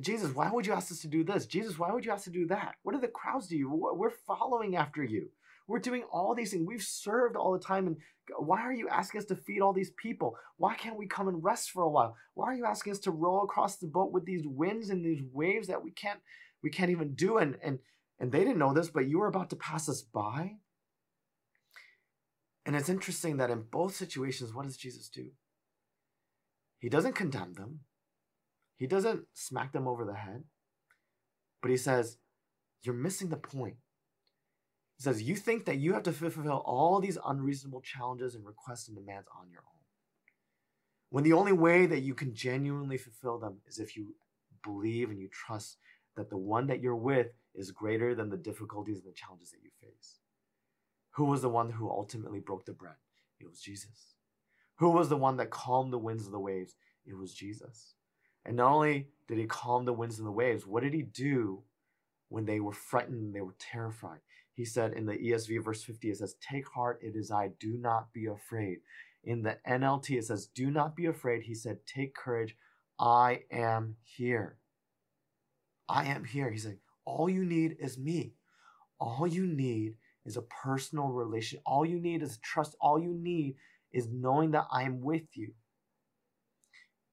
[0.00, 1.46] Jesus, why would you ask us to do this?
[1.46, 2.74] Jesus, why would you ask us to do that?
[2.82, 3.68] What do the crowds do?
[3.70, 5.30] We're following after you.
[5.68, 6.66] We're doing all these things.
[6.66, 7.86] We've served all the time.
[7.86, 7.96] And
[8.38, 10.36] why are you asking us to feed all these people?
[10.58, 12.16] Why can't we come and rest for a while?
[12.34, 15.22] Why are you asking us to row across the boat with these winds and these
[15.32, 16.20] waves that we can't
[16.62, 17.38] we can't even do?
[17.38, 17.78] And and
[18.20, 20.56] and they didn't know this, but you were about to pass us by.
[22.64, 25.30] And it's interesting that in both situations, what does Jesus do?
[26.78, 27.80] He doesn't condemn them.
[28.76, 30.44] He doesn't smack them over the head,
[31.62, 32.18] but he says,
[32.82, 33.76] You're missing the point.
[34.96, 38.88] He says, You think that you have to fulfill all these unreasonable challenges and requests
[38.88, 39.80] and demands on your own.
[41.10, 44.14] When the only way that you can genuinely fulfill them is if you
[44.62, 45.78] believe and you trust
[46.16, 49.62] that the one that you're with is greater than the difficulties and the challenges that
[49.62, 50.18] you face.
[51.12, 52.96] Who was the one who ultimately broke the bread?
[53.40, 54.14] It was Jesus.
[54.78, 56.74] Who was the one that calmed the winds of the waves?
[57.06, 57.95] It was Jesus.
[58.46, 61.62] And not only did he calm the winds and the waves, what did he do
[62.28, 64.20] when they were frightened, they were terrified?
[64.54, 67.76] He said in the ESV verse 50, it says, Take heart, it is I, do
[67.76, 68.78] not be afraid.
[69.24, 71.42] In the NLT, it says, Do not be afraid.
[71.42, 72.56] He said, Take courage,
[72.98, 74.56] I am here.
[75.88, 76.50] I am here.
[76.50, 78.34] He's like, All you need is me.
[79.00, 81.60] All you need is a personal relation.
[81.66, 82.76] All you need is trust.
[82.80, 83.56] All you need
[83.92, 85.52] is knowing that I am with you.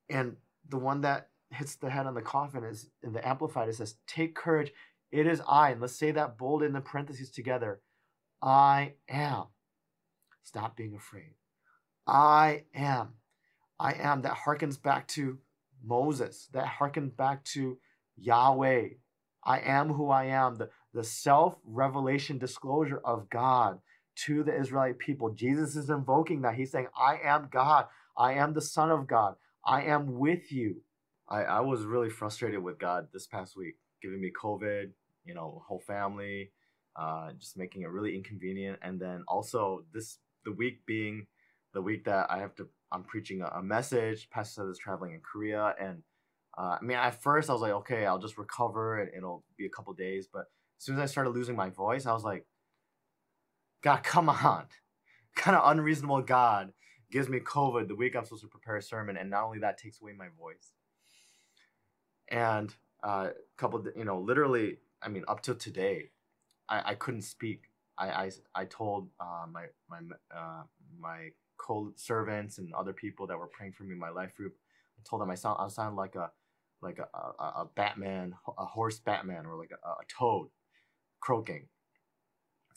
[0.10, 0.38] And
[0.69, 3.95] the one that hits the head on the coffin is in the Amplified, it says,
[4.08, 4.71] Take courage,
[5.12, 5.71] it is I.
[5.71, 7.82] And let's say that bold in the parentheses together.
[8.41, 9.45] I am.
[10.43, 11.36] Stop being afraid.
[12.08, 13.10] I am.
[13.80, 14.23] I am.
[14.23, 15.38] That harkens back to
[15.84, 16.49] Moses.
[16.54, 17.78] That harkens back to
[18.17, 18.89] Yahweh.
[19.45, 20.56] I am who I am.
[20.56, 23.80] The, the self revelation disclosure of God
[24.15, 25.30] to the Israelite people.
[25.30, 26.56] Jesus is invoking that.
[26.56, 27.88] He's saying, I am God.
[28.17, 29.36] I am the Son of God.
[29.65, 30.82] I am with you.
[31.30, 34.91] I, I was really frustrated with God this past week, giving me COVID,
[35.26, 36.52] you know, whole family,
[36.95, 38.80] uh, just making it really inconvenient.
[38.82, 41.28] And then also this the week being
[41.73, 44.30] the week that I have to I'm preaching a, a message.
[44.30, 46.04] Pastor is traveling in Korea, and
[46.58, 49.65] uh, I mean at first I was like, okay, I'll just recover and it'll be
[49.65, 50.28] a couple days.
[50.32, 50.45] But
[50.78, 52.45] as soon as I started losing my voice, I was like,
[53.82, 54.65] God, come on,
[55.36, 56.73] kind of unreasonable God
[57.13, 59.78] gives me COVID the week I'm supposed to prepare a sermon, and not only that
[59.78, 60.73] takes away my voice.
[62.30, 62.73] And
[63.04, 66.10] a uh, couple, you know, literally, I mean, up till today,
[66.67, 67.69] I, I couldn't speak.
[67.99, 69.99] I, I, I told uh, my my
[70.36, 70.63] uh,
[70.99, 74.56] my co-servants and other people that were praying for me my life group.
[74.97, 76.32] I told them I sound I sound like a
[76.82, 80.47] like a, a, a Batman, a hoarse Batman, or like a, a toad
[81.19, 81.67] croaking.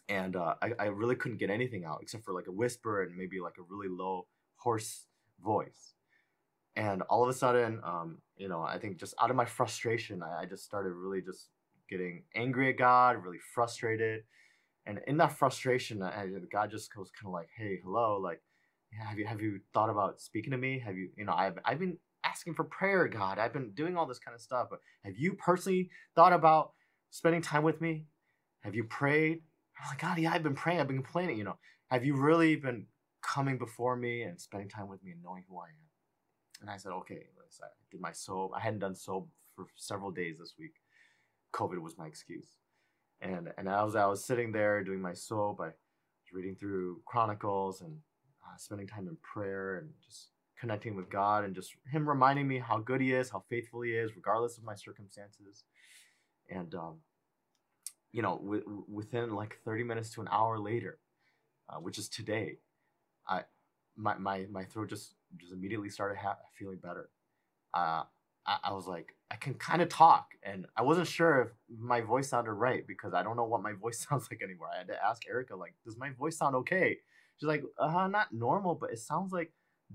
[0.08, 3.16] And uh, I, I really couldn't get anything out except for like a whisper and
[3.16, 5.06] maybe like a really low hoarse
[5.42, 5.94] voice.
[6.76, 10.22] And all of a sudden, um, you know, I think just out of my frustration,
[10.22, 11.48] I, I just started really just
[11.88, 14.22] getting angry at God, really frustrated.
[14.84, 18.40] And in that frustration, I, God just goes kind of like, "Hey, hello, like,
[18.92, 20.78] have you have you thought about speaking to me?
[20.78, 23.38] Have you, you know, I've I've been asking for prayer, God.
[23.38, 26.72] I've been doing all this kind of stuff, but have you personally thought about
[27.10, 28.06] spending time with me?
[28.60, 29.42] Have you prayed?
[29.78, 30.80] I'm like, God, yeah, I've been praying.
[30.80, 31.38] I've been complaining.
[31.38, 31.58] You know,
[31.90, 32.86] have you really been
[33.22, 36.60] coming before me and spending time with me and knowing who I am?
[36.62, 37.26] And I said, okay.
[37.62, 38.52] I did my soap.
[38.54, 40.74] I hadn't done soap for several days this week.
[41.54, 42.48] COVID was my excuse.
[43.20, 47.80] And and as I was sitting there doing my soap, I was reading through Chronicles
[47.80, 47.96] and
[48.44, 52.58] uh, spending time in prayer and just connecting with God and just Him reminding me
[52.58, 55.64] how good He is, how faithful He is, regardless of my circumstances.
[56.50, 56.96] And um,
[58.16, 60.98] you know, w- within like thirty minutes to an hour later,
[61.70, 62.58] uh, which is today,
[63.28, 63.42] I
[63.96, 67.10] my my my throat just just immediately started ha- feeling better.
[67.74, 68.04] Uh,
[68.46, 71.48] I, I was like, I can kind of talk, and I wasn't sure if
[71.80, 74.68] my voice sounded right because I don't know what my voice sounds like anymore.
[74.74, 76.98] I had to ask Erica, like, does my voice sound okay?
[77.38, 79.52] She's like, uh, not normal, but it sounds like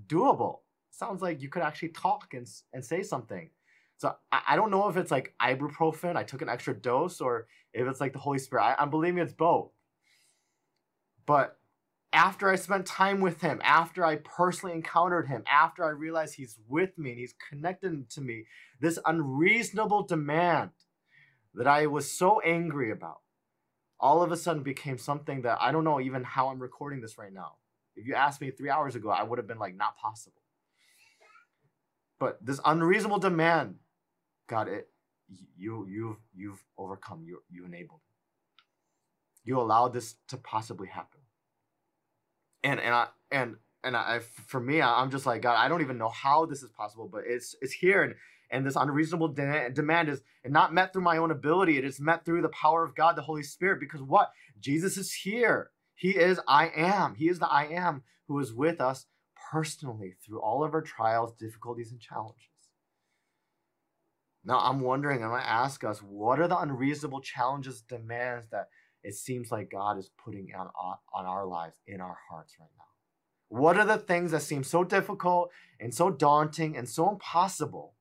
[0.08, 0.60] doable.
[0.90, 3.50] Sounds like you could actually talk and and say something.
[4.02, 7.46] So I, I don't know if it's like ibuprofen, I took an extra dose, or
[7.72, 8.64] if it's like the Holy Spirit.
[8.64, 9.70] I, I'm believing it's both.
[11.24, 11.56] But
[12.12, 16.58] after I spent time with him, after I personally encountered him, after I realized he's
[16.68, 18.46] with me and he's connected to me,
[18.80, 20.70] this unreasonable demand
[21.54, 23.20] that I was so angry about
[24.00, 27.18] all of a sudden became something that I don't know even how I'm recording this
[27.18, 27.52] right now.
[27.94, 30.42] If you asked me three hours ago, I would have been like, not possible.
[32.18, 33.76] But this unreasonable demand,
[34.52, 34.86] God, it
[35.56, 38.00] you you've you've overcome, you you enabled.
[39.44, 41.20] You allowed this to possibly happen.
[42.62, 45.96] And and I and and I for me I'm just like God I don't even
[45.96, 48.02] know how this is possible but it's it's here.
[48.02, 48.14] And
[48.50, 51.78] and this unreasonable de- demand is not met through my own ability.
[51.78, 54.32] It is met through the power of God the Holy Spirit because what?
[54.60, 55.70] Jesus is here.
[55.94, 57.14] He is I am.
[57.14, 59.06] He is the I am who is with us
[59.50, 62.51] personally through all of our trials difficulties and challenges
[64.44, 68.68] now I'm wondering and I ask us what are the unreasonable challenges demands that
[69.04, 70.68] it seems like God is putting on,
[71.12, 72.84] on our lives, in our hearts right now?
[73.48, 77.94] What are the things that seem so difficult and so daunting and so impossible?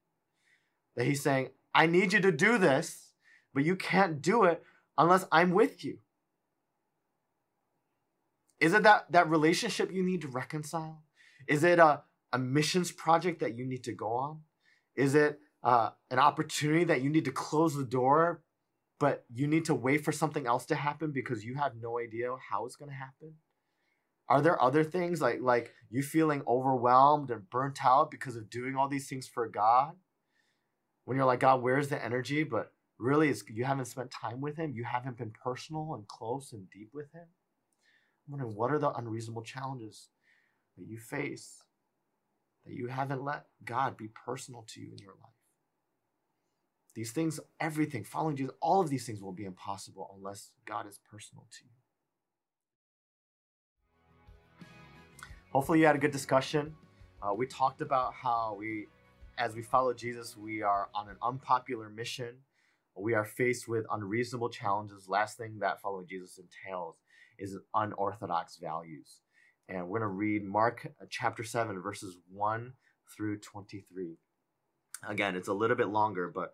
[0.95, 3.13] That he's saying, I need you to do this,
[3.53, 4.63] but you can't do it
[4.97, 5.97] unless I'm with you.
[8.59, 11.03] Is it that, that relationship you need to reconcile?
[11.47, 14.41] Is it a, a missions project that you need to go on?
[14.95, 18.41] Is it uh, an opportunity that you need to close the door,
[18.99, 22.29] but you need to wait for something else to happen because you have no idea
[22.49, 23.35] how it's going to happen?
[24.29, 28.75] Are there other things like like you feeling overwhelmed and burnt out because of doing
[28.75, 29.93] all these things for God?
[31.03, 32.43] When you're like, God, where's the energy?
[32.43, 34.73] But really, you haven't spent time with Him.
[34.73, 37.25] You haven't been personal and close and deep with Him.
[38.25, 40.09] I'm wondering what are the unreasonable challenges
[40.77, 41.63] that you face
[42.65, 45.40] that you haven't let God be personal to you in your life.
[46.93, 50.99] These things, everything, following Jesus, all of these things will be impossible unless God is
[51.09, 51.69] personal to you.
[55.51, 56.75] Hopefully, you had a good discussion.
[57.21, 58.87] Uh, we talked about how we,
[59.37, 62.35] as we follow Jesus, we are on an unpopular mission.
[62.97, 65.07] We are faced with unreasonable challenges.
[65.07, 66.95] Last thing that following Jesus entails
[67.37, 69.21] is unorthodox values.
[69.69, 72.73] And we're going to read Mark uh, chapter 7, verses 1
[73.15, 74.17] through 23.
[75.07, 76.53] Again, it's a little bit longer, but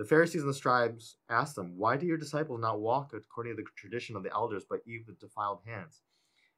[0.00, 3.62] The Pharisees and the scribes asked them, Why do your disciples not walk according to
[3.62, 6.00] the tradition of the elders, but eat with defiled hands?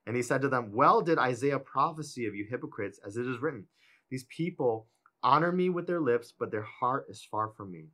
[0.07, 3.43] And he said to them, Well did Isaiah prophesy of you hypocrites, as it is
[3.43, 3.67] written,
[4.11, 4.87] These people
[5.25, 7.87] honor me with their lips, but their heart is far from me.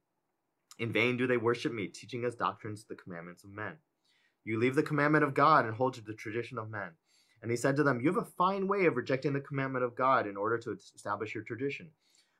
[0.78, 3.78] In vain do they worship me, teaching as doctrines the commandments of men.
[4.44, 6.90] You leave the commandment of God and hold to the tradition of men.
[7.40, 9.96] And he said to them, You have a fine way of rejecting the commandment of
[9.96, 11.88] God in order to establish your tradition.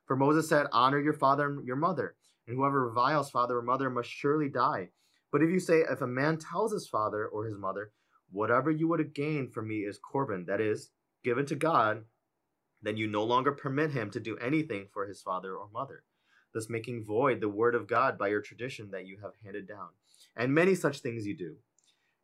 [0.04, 2.14] For Moses said, Honor your father and your mother,
[2.48, 4.88] and whoever reviles father or mother must surely die.
[5.30, 7.92] But if you say, If a man tells his father or his mother,
[8.30, 10.90] Whatever you would have gained from me is Corban, that is,
[11.24, 12.04] given to God,
[12.82, 16.04] then you no longer permit him to do anything for his father or mother,
[16.52, 19.88] thus making void the word of God by your tradition that you have handed down.
[20.36, 21.56] And many such things you do.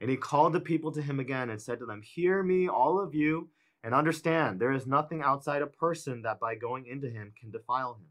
[0.01, 3.01] And he called the people to him again and said to them, Hear me, all
[3.01, 3.49] of you,
[3.83, 7.95] and understand there is nothing outside a person that by going into him can defile
[7.95, 8.07] him.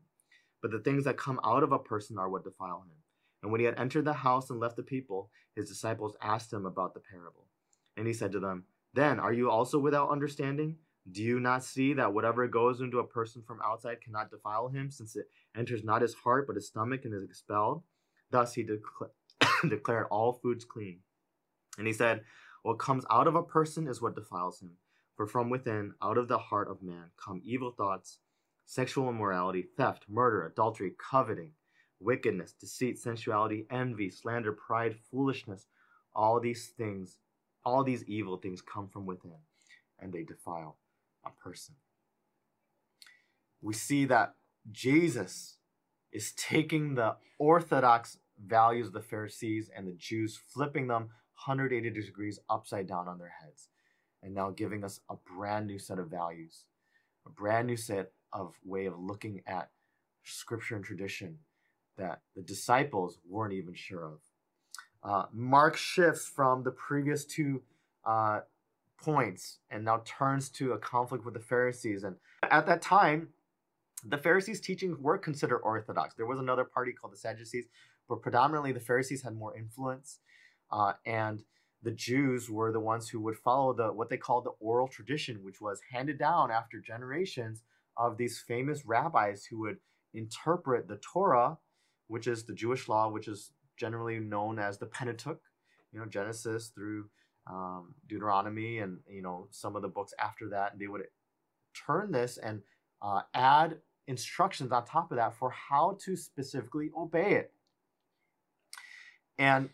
[0.64, 2.96] But the things that come out of a person are what defile him.
[3.44, 6.66] And when he had entered the house and left the people, his disciples asked him
[6.66, 7.50] about the parable.
[7.98, 10.78] And he said to them, Then are you also without understanding?
[11.12, 14.90] Do you not see that whatever goes into a person from outside cannot defile him,
[14.90, 17.84] since it enters not his heart but his stomach and is expelled?
[18.32, 18.66] Thus he
[19.68, 21.00] declared all foods clean.
[21.78, 22.22] And he said,
[22.62, 24.78] What comes out of a person is what defiles him.
[25.18, 28.20] For from within, out of the heart of man, come evil thoughts,
[28.66, 31.52] sexual immorality, theft, murder, adultery, coveting,
[32.00, 35.68] wickedness, deceit, sensuality, envy, slander, pride, foolishness.
[36.16, 37.18] All these things,
[37.66, 39.40] all these evil things come from within,
[40.00, 40.78] and they defile
[41.26, 41.76] a person.
[43.62, 44.36] We see that
[44.72, 45.58] Jesus
[46.12, 51.10] is taking the orthodox values of the Pharisees and the Jews, flipping them
[51.46, 53.70] 180 degrees upside down on their heads
[54.22, 56.66] and now giving us a brand new set of values,
[57.26, 59.70] a brand new set of way of looking at
[60.24, 61.38] scripture and tradition
[61.98, 64.20] that the disciples weren't even sure of.
[65.04, 67.62] Uh, Mark shifts from the previous two
[68.06, 68.40] uh,
[68.98, 72.04] points and now turns to a conflict with the Pharisees.
[72.04, 72.16] And
[72.50, 73.30] at that time,
[74.06, 76.16] the Pharisees' teachings were considered orthodox.
[76.16, 77.66] There was another party called the Sadducees,
[78.10, 80.20] but predominantly the Pharisees had more influence.
[80.72, 81.44] Uh, and
[81.84, 85.44] the Jews were the ones who would follow the what they called the oral tradition,
[85.44, 87.62] which was handed down after generations
[87.98, 89.78] of these famous rabbis who would
[90.14, 91.58] interpret the Torah,
[92.08, 95.42] which is the Jewish law, which is generally known as the Pentateuch,
[95.92, 97.10] you know, Genesis through
[97.48, 100.74] um, Deuteronomy, and you know some of the books after that.
[100.74, 101.04] And they would
[101.74, 102.62] turn this and
[103.02, 103.78] uh, add
[104.08, 107.54] instructions on top of that for how to specifically obey it.
[109.38, 109.70] And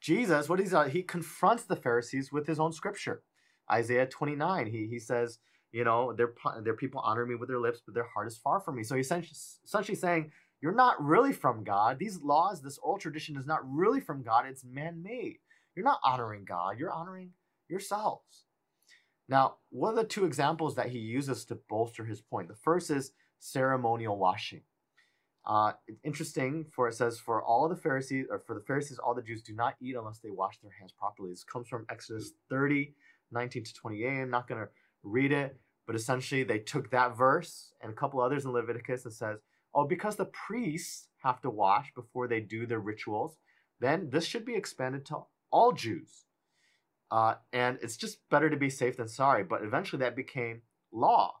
[0.00, 3.22] Jesus, what he's uh, he confronts the Pharisees with his own scripture.
[3.70, 5.38] Isaiah 29, he, he says,
[5.74, 8.60] you know, their, their people honor me with their lips, but their heart is far
[8.60, 8.84] from me.
[8.84, 10.30] So he's essentially, saying,
[10.62, 11.98] you're not really from God.
[11.98, 14.46] These laws, this oral tradition is not really from God.
[14.46, 15.38] It's man-made.
[15.74, 16.78] You're not honoring God.
[16.78, 17.30] You're honoring
[17.68, 18.44] yourselves.
[19.28, 22.46] Now, what are the two examples that he uses to bolster his point?
[22.46, 23.10] The first is
[23.40, 24.62] ceremonial washing.
[25.44, 25.72] Uh,
[26.04, 29.42] interesting for it says for all the Pharisees or for the Pharisees, all the Jews
[29.42, 31.30] do not eat unless they wash their hands properly.
[31.30, 32.94] This comes from Exodus 30,
[33.32, 34.08] 19 to 28.
[34.08, 34.68] I'm not going to
[35.04, 39.14] read it, but essentially they took that verse and a couple others in Leviticus and
[39.14, 39.38] says,
[39.74, 43.36] oh, because the priests have to wash before they do their rituals,
[43.80, 45.18] then this should be expanded to
[45.50, 46.24] all Jews.
[47.10, 49.44] Uh, and it's just better to be safe than sorry.
[49.44, 51.34] But eventually that became law.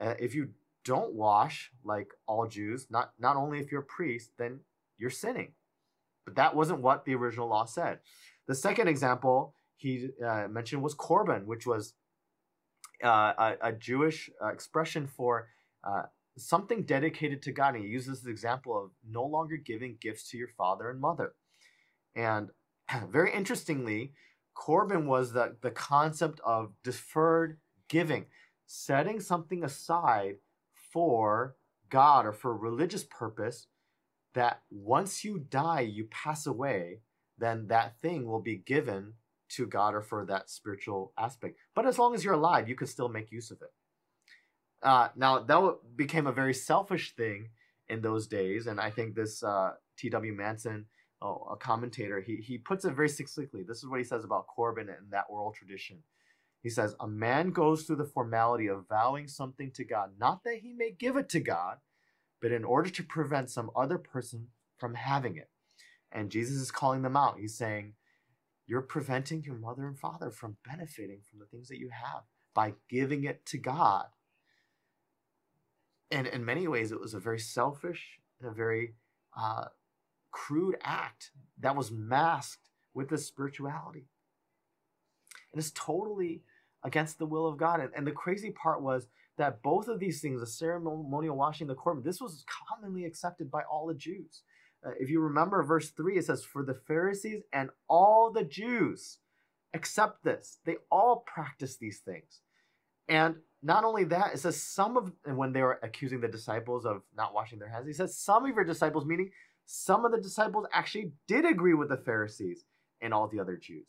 [0.00, 0.50] Uh, if you
[0.84, 4.60] don't wash like all Jews, not not only if you're a priest, then
[4.98, 5.52] you're sinning.
[6.24, 8.00] But that wasn't what the original law said.
[8.46, 11.94] The second example he uh, mentioned was korban, which was
[13.02, 15.48] uh, a, a, Jewish uh, expression for
[15.82, 16.02] uh,
[16.36, 17.74] something dedicated to God.
[17.74, 21.34] And he uses this example of no longer giving gifts to your father and mother.
[22.14, 22.50] And
[23.10, 24.12] very interestingly,
[24.54, 28.26] Corban was the, the concept of deferred giving,
[28.66, 30.36] setting something aside
[30.92, 31.56] for
[31.90, 33.66] God or for religious purpose
[34.34, 37.00] that once you die, you pass away,
[37.38, 39.14] then that thing will be given
[39.50, 41.58] to God or for that spiritual aspect.
[41.74, 43.72] But as long as you're alive, you can still make use of it.
[44.82, 47.48] Uh, now, that became a very selfish thing
[47.88, 50.32] in those days, and I think this uh, T.W.
[50.32, 50.86] Manson,
[51.22, 53.62] oh, a commentator, he, he puts it very succinctly.
[53.62, 55.98] This is what he says about Corban and that oral tradition.
[56.62, 60.58] He says, A man goes through the formality of vowing something to God, not that
[60.62, 61.78] he may give it to God,
[62.40, 65.50] but in order to prevent some other person from having it.
[66.10, 67.38] And Jesus is calling them out.
[67.38, 67.94] He's saying,
[68.66, 72.22] You're preventing your mother and father from benefiting from the things that you have
[72.54, 74.06] by giving it to God.
[76.10, 78.94] And in many ways, it was a very selfish and a very
[79.36, 79.66] uh,
[80.30, 84.06] crude act that was masked with this spirituality.
[85.52, 86.42] And it's totally
[86.82, 87.80] against the will of God.
[87.80, 91.74] And, and the crazy part was that both of these things, the ceremonial washing, the
[91.74, 94.42] korban, this was commonly accepted by all the Jews.
[94.84, 99.18] Uh, if you remember verse 3, it says, For the Pharisees and all the Jews
[99.72, 100.58] accept this.
[100.64, 102.40] They all practice these things.
[103.08, 106.84] And not only that, it says some of, and when they were accusing the disciples
[106.84, 109.30] of not washing their hands, he says some of your disciples, meaning
[109.66, 112.64] some of the disciples actually did agree with the Pharisees
[113.00, 113.86] and all the other Jews.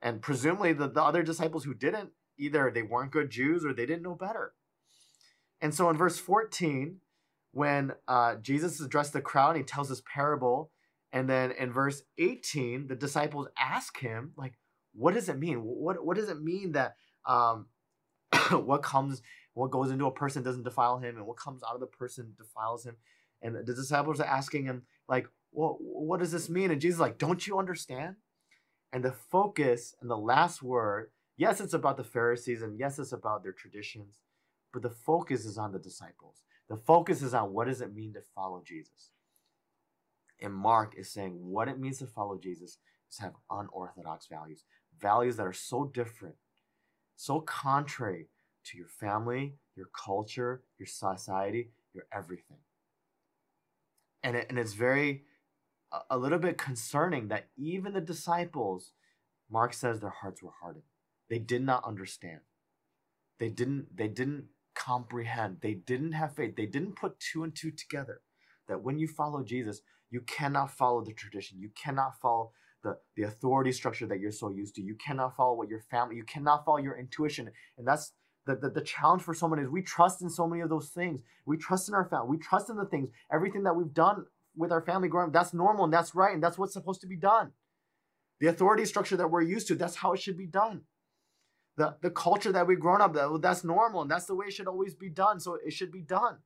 [0.00, 3.86] And presumably the, the other disciples who didn't either they weren't good Jews or they
[3.86, 4.54] didn't know better.
[5.60, 6.96] And so in verse 14,
[7.52, 10.70] when uh, Jesus addressed the crowd, he tells this parable.
[11.12, 14.54] And then in verse 18, the disciples ask him, like,
[14.94, 15.58] what does it mean?
[15.58, 16.96] What, what does it mean that
[17.26, 17.66] um,
[18.50, 19.22] what comes,
[19.54, 22.34] what goes into a person doesn't defile him, and what comes out of the person
[22.36, 22.96] defiles him?
[23.42, 26.70] And the disciples are asking him, like, well, what does this mean?
[26.70, 28.16] And Jesus like, don't you understand?
[28.92, 33.12] And the focus and the last word Yes, it's about the Pharisees and yes, it's
[33.12, 34.20] about their traditions,
[34.72, 36.42] but the focus is on the disciples.
[36.68, 39.10] The focus is on what does it mean to follow Jesus.
[40.40, 42.78] And Mark is saying what it means to follow Jesus
[43.10, 44.64] is to have unorthodox values,
[45.00, 46.34] values that are so different,
[47.16, 48.28] so contrary
[48.64, 52.58] to your family, your culture, your society, your everything.
[54.22, 55.24] And, it, and it's very,
[56.10, 58.92] a little bit concerning that even the disciples,
[59.50, 60.84] Mark says their hearts were hardened.
[61.28, 62.40] They did not understand.
[63.38, 65.58] They didn't they didn't comprehend.
[65.60, 66.56] They didn't have faith.
[66.56, 68.20] They didn't put two and two together.
[68.68, 71.58] That when you follow Jesus, you cannot follow the tradition.
[71.60, 72.52] You cannot follow
[72.82, 74.82] the, the authority structure that you're so used to.
[74.82, 77.50] You cannot follow what your family, you cannot follow your intuition.
[77.78, 78.12] And that's
[78.46, 81.20] the, the, the challenge for someone is we trust in so many of those things.
[81.46, 82.28] We trust in our family.
[82.30, 85.32] We trust in the things, everything that we've done with our family growing up.
[85.32, 87.52] That's normal and that's right and that's what's supposed to be done.
[88.40, 90.82] The authority structure that we're used to, that's how it should be done
[91.76, 94.52] the, the culture that we've grown up that, that's normal and that's the way it
[94.52, 96.36] should always be done so it should be done.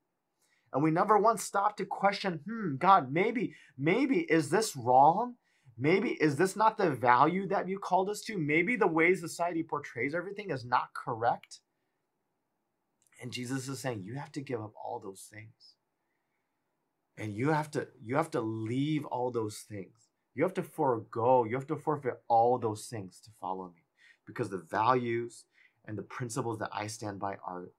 [0.73, 5.35] And we never once stop to question hmm god maybe maybe is this wrong?
[5.79, 8.39] Maybe is this not the value that you called us to?
[8.39, 11.61] Maybe the way society portrays everything is not correct?
[13.21, 15.75] And jesus is saying you have to give up all those things.
[17.19, 20.09] And you have to you have to leave all those things.
[20.35, 23.86] You have to forego you have to forfeit all those things to follow me
[24.27, 25.45] because the values
[25.87, 27.71] and the principles that I stand by are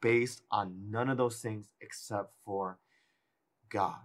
[0.00, 2.78] based on none of those things except for
[3.68, 3.98] God,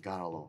[0.00, 0.48] God alone.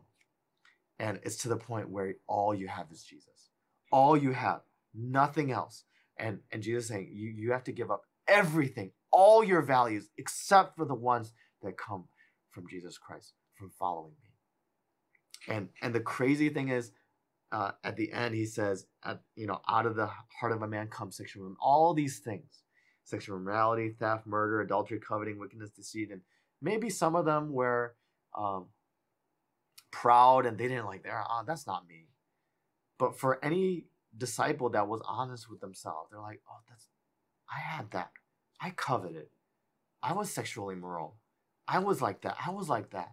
[0.98, 3.50] And it's to the point where all you have is Jesus.
[3.90, 4.60] All you have,
[4.94, 5.84] nothing else.
[6.18, 10.76] And and Jesus saying you, you have to give up everything, all your values, except
[10.76, 11.32] for the ones
[11.62, 12.04] that come
[12.50, 15.54] from Jesus Christ, from following me.
[15.54, 16.92] And and the crazy thing is
[17.52, 20.08] uh, at the end he says at, you know out of the
[20.40, 22.62] heart of a man comes sexual all these things
[23.04, 26.20] sexual immorality theft murder adultery coveting wickedness deceit and
[26.62, 27.94] maybe some of them were
[28.36, 28.66] um,
[29.90, 32.08] proud and they didn't like they're oh, that's not me.
[32.98, 33.86] But for any
[34.16, 36.88] disciple that was honest with themselves, they're like, oh, that's
[37.50, 38.10] I had that.
[38.60, 39.26] I coveted.
[40.02, 41.16] I was sexually immoral.
[41.66, 42.36] I was like that.
[42.44, 43.12] I was like that.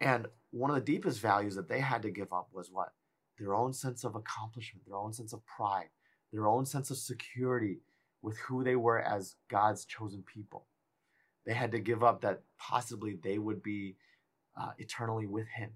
[0.00, 2.92] And one of the deepest values that they had to give up was what?
[3.38, 5.88] Their own sense of accomplishment, their own sense of pride,
[6.32, 7.80] their own sense of security
[8.22, 10.66] with who they were as God's chosen people.
[11.44, 13.96] They had to give up that possibly they would be
[14.56, 15.70] uh, eternally with Him.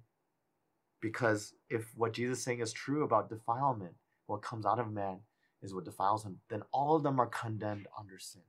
[1.00, 3.94] Because if what Jesus is saying is true about defilement,
[4.26, 5.18] what comes out of man
[5.62, 8.42] is what defiles him, then all of them are condemned under sin.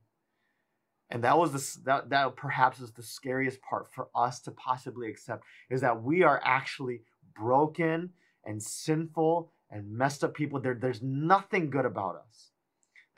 [1.09, 5.09] And that was the, that, that perhaps is the scariest part for us to possibly
[5.09, 7.01] accept is that we are actually
[7.35, 8.11] broken
[8.45, 10.59] and sinful and messed up people.
[10.59, 12.51] There, there's nothing good about us.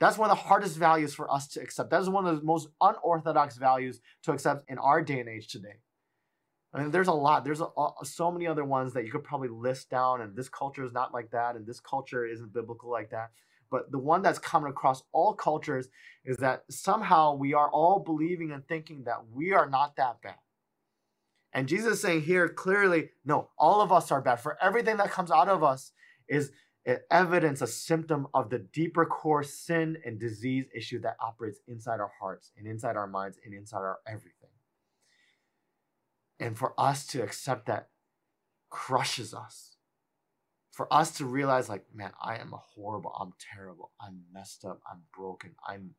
[0.00, 1.90] That's one of the hardest values for us to accept.
[1.90, 5.48] That is one of the most unorthodox values to accept in our day and age
[5.48, 5.76] today.
[6.74, 7.44] I mean, there's a lot.
[7.44, 10.48] There's a, a, so many other ones that you could probably list down, and this
[10.48, 13.30] culture is not like that, and this culture isn't biblical like that.
[13.72, 15.88] But the one that's common across all cultures
[16.26, 20.34] is that somehow we are all believing and thinking that we are not that bad.
[21.54, 24.40] And Jesus is saying here clearly, no, all of us are bad.
[24.40, 25.92] For everything that comes out of us
[26.28, 26.52] is
[27.10, 32.12] evidence, a symptom of the deeper core sin and disease issue that operates inside our
[32.20, 34.50] hearts and inside our minds and inside our everything.
[36.38, 37.88] And for us to accept that
[38.68, 39.71] crushes us
[40.72, 45.02] for us to realize like man i am horrible i'm terrible i'm messed up i'm
[45.16, 45.94] broken i'm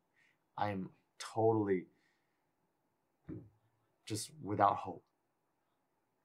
[0.58, 1.86] i'm totally
[4.06, 5.04] just without hope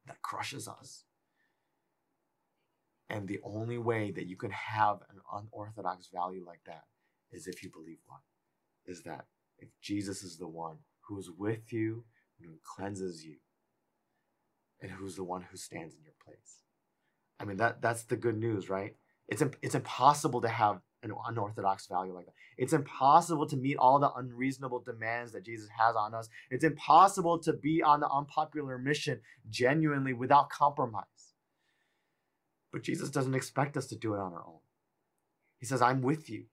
[0.07, 1.05] that crushes us.
[3.09, 6.83] And the only way that you can have an unorthodox value like that
[7.31, 8.21] is if you believe what
[8.85, 9.25] is that
[9.59, 12.03] if jesus is the one who is with you
[12.39, 13.35] and who cleanses you
[14.81, 16.63] and who's the one who stands in your place
[17.39, 18.95] I mean that that's the good news, right?
[19.27, 22.33] It's it's impossible to have an unorthodox value like that.
[22.57, 26.27] It's impossible to meet all the unreasonable demands that Jesus has on us.
[26.51, 31.05] It's impossible to be on the unpopular mission genuinely without compromise.
[32.71, 34.59] But Jesus doesn't expect us to do it on our own.
[35.59, 36.45] He says, I'm with you.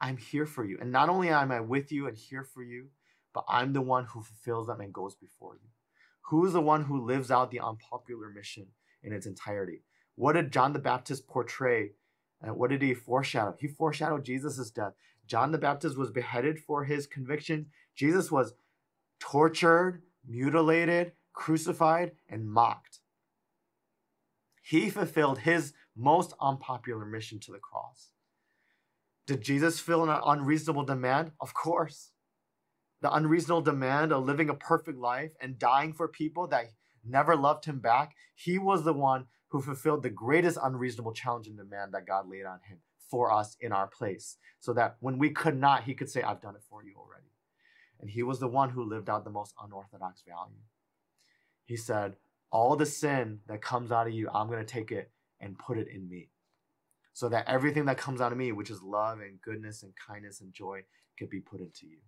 [0.00, 0.78] I'm here for you.
[0.80, 2.88] And not only am I with you and here for you,
[3.32, 5.68] but I'm the one who fulfills them and goes before you.
[6.28, 8.66] Who's the one who lives out the unpopular mission
[9.02, 9.82] in its entirety?
[10.16, 11.92] What did John the Baptist portray?
[12.42, 13.56] Uh, what did he foreshadow?
[13.58, 14.92] He foreshadowed Jesus' death.
[15.26, 17.66] John the Baptist was beheaded for his conviction.
[17.94, 18.54] Jesus was
[19.18, 23.00] tortured, mutilated, crucified, and mocked.
[24.62, 28.10] He fulfilled his most unpopular mission to the cross.
[29.26, 31.32] Did Jesus fill an unreasonable demand?
[31.40, 32.10] Of course.
[33.00, 36.70] The unreasonable demand of living a perfect life and dying for people that
[37.04, 38.14] never loved him back.
[38.34, 42.44] He was the one who fulfilled the greatest unreasonable challenge and demand that God laid
[42.44, 42.78] on him
[43.08, 46.42] for us in our place, so that when we could not, he could say, I've
[46.42, 47.30] done it for you already.
[48.00, 50.58] And he was the one who lived out the most unorthodox value.
[51.66, 52.16] He said,
[52.50, 55.78] All the sin that comes out of you, I'm going to take it and put
[55.78, 56.30] it in me.
[57.12, 60.40] So that everything that comes out of me, which is love and goodness and kindness
[60.40, 60.82] and joy,
[61.16, 61.98] could be put into you.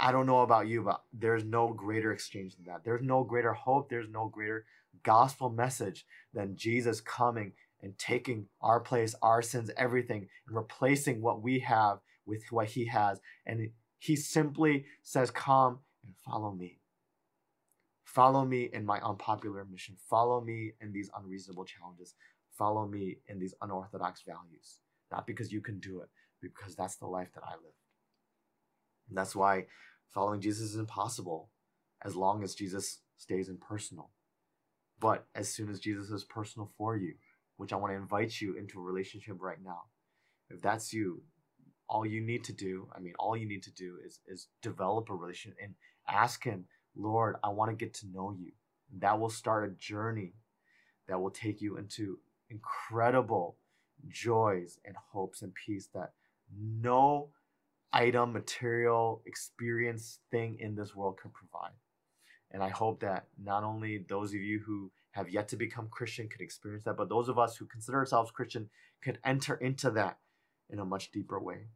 [0.00, 2.82] I don't know about you, but there's no greater exchange than that.
[2.84, 3.88] There's no greater hope.
[3.88, 4.64] There's no greater
[5.02, 11.42] gospel message than Jesus coming and taking our place, our sins, everything, and replacing what
[11.42, 13.20] we have with what he has.
[13.46, 16.78] And he simply says, Come and follow me.
[18.04, 19.96] Follow me in my unpopular mission.
[20.08, 22.14] Follow me in these unreasonable challenges.
[22.56, 24.80] Follow me in these unorthodox values.
[25.10, 26.08] Not because you can do it,
[26.40, 27.74] because that's the life that I live.
[29.08, 29.66] And that's why
[30.10, 31.50] following Jesus is impossible
[32.04, 34.10] as long as Jesus stays impersonal.
[35.02, 37.14] But as soon as Jesus is personal for you,
[37.56, 39.82] which I want to invite you into a relationship right now,
[40.48, 41.22] if that's you,
[41.88, 45.10] all you need to do, I mean, all you need to do is, is develop
[45.10, 45.74] a relationship and
[46.08, 48.52] ask Him, Lord, I want to get to know you.
[49.00, 50.34] That will start a journey
[51.08, 53.56] that will take you into incredible
[54.08, 56.12] joys and hopes and peace that
[56.56, 57.30] no
[57.92, 61.72] item, material, experience, thing in this world can provide.
[62.52, 66.28] And I hope that not only those of you who have yet to become Christian
[66.28, 68.68] could experience that, but those of us who consider ourselves Christian
[69.02, 70.18] could enter into that
[70.70, 71.66] in a much deeper way.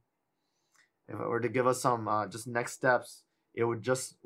[1.09, 3.23] If I were to give us some uh, just next steps,
[3.55, 4.17] it would just,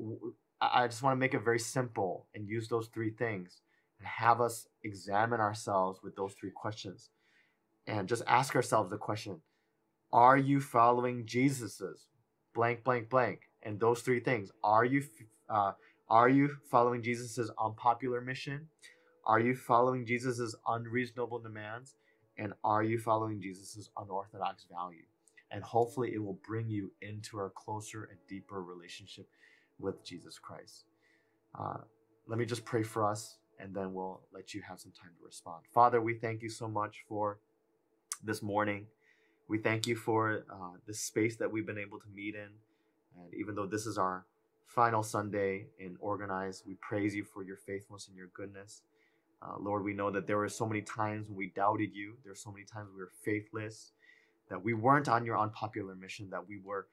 [0.61, 3.61] I just want to make it very simple and use those three things
[3.99, 7.11] and have us examine ourselves with those three questions
[7.87, 9.41] and just ask ourselves the question
[10.13, 12.07] Are you following Jesus's
[12.55, 13.41] blank, blank, blank?
[13.63, 14.51] And those three things.
[14.65, 15.05] Are you
[15.49, 15.73] uh,
[16.11, 18.67] Are you following Jesus' unpopular mission?
[19.25, 21.95] Are you following Jesus' unreasonable demands?
[22.37, 25.05] And are you following Jesus' unorthodox value?
[25.53, 29.29] And hopefully, it will bring you into a closer and deeper relationship
[29.79, 30.85] with Jesus Christ.
[31.57, 31.79] Uh,
[32.27, 35.25] let me just pray for us, and then we'll let you have some time to
[35.25, 35.63] respond.
[35.73, 37.39] Father, we thank you so much for
[38.25, 38.87] this morning.
[39.49, 42.51] We thank you for uh, this space that we've been able to meet in.
[43.17, 44.25] And even though this is our
[44.71, 48.83] final Sunday and Organize, we praise you for your faithfulness and your goodness.
[49.43, 52.15] Uh, Lord, we know that there were so many times when we doubted you.
[52.23, 53.93] There were so many times we were faithless,
[54.49, 56.87] that we weren't on your unpopular mission, that we were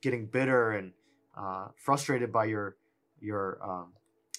[0.00, 0.92] getting bitter and
[1.36, 2.76] uh, frustrated by your
[3.20, 3.92] your um,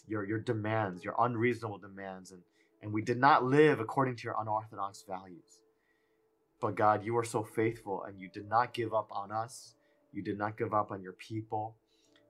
[0.08, 2.42] your your demands, your unreasonable demands, and
[2.82, 5.60] and we did not live according to your unorthodox values.
[6.62, 9.76] But God, you are so faithful, and you did not give up on us.
[10.14, 11.76] You did not give up on your people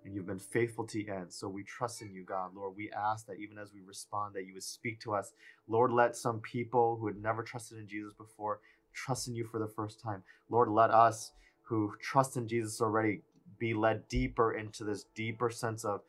[0.05, 1.33] and you've been faithful to the end.
[1.33, 2.51] So we trust in you, God.
[2.55, 5.33] Lord, we ask that even as we respond, that you would speak to us.
[5.67, 8.59] Lord, let some people who had never trusted in Jesus before
[8.93, 10.23] trust in you for the first time.
[10.49, 11.31] Lord, let us
[11.63, 13.21] who trust in Jesus already
[13.59, 16.01] be led deeper into this deeper sense of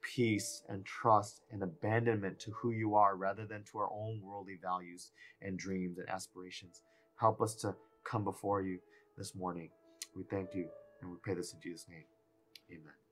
[0.00, 4.58] peace and trust and abandonment to who you are rather than to our own worldly
[4.62, 5.10] values
[5.42, 6.82] and dreams and aspirations.
[7.18, 7.74] Help us to
[8.04, 8.78] come before you
[9.16, 9.70] this morning.
[10.14, 10.68] We thank you
[11.00, 12.04] and we pray this in Jesus' name.
[12.70, 13.03] Amen.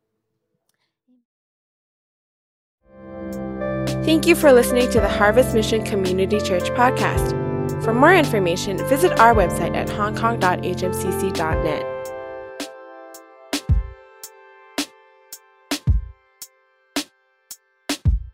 [4.04, 7.38] Thank you for listening to the Harvest Mission Community Church podcast.
[7.84, 11.91] For more information, visit our website at hongkong.hmcc.net.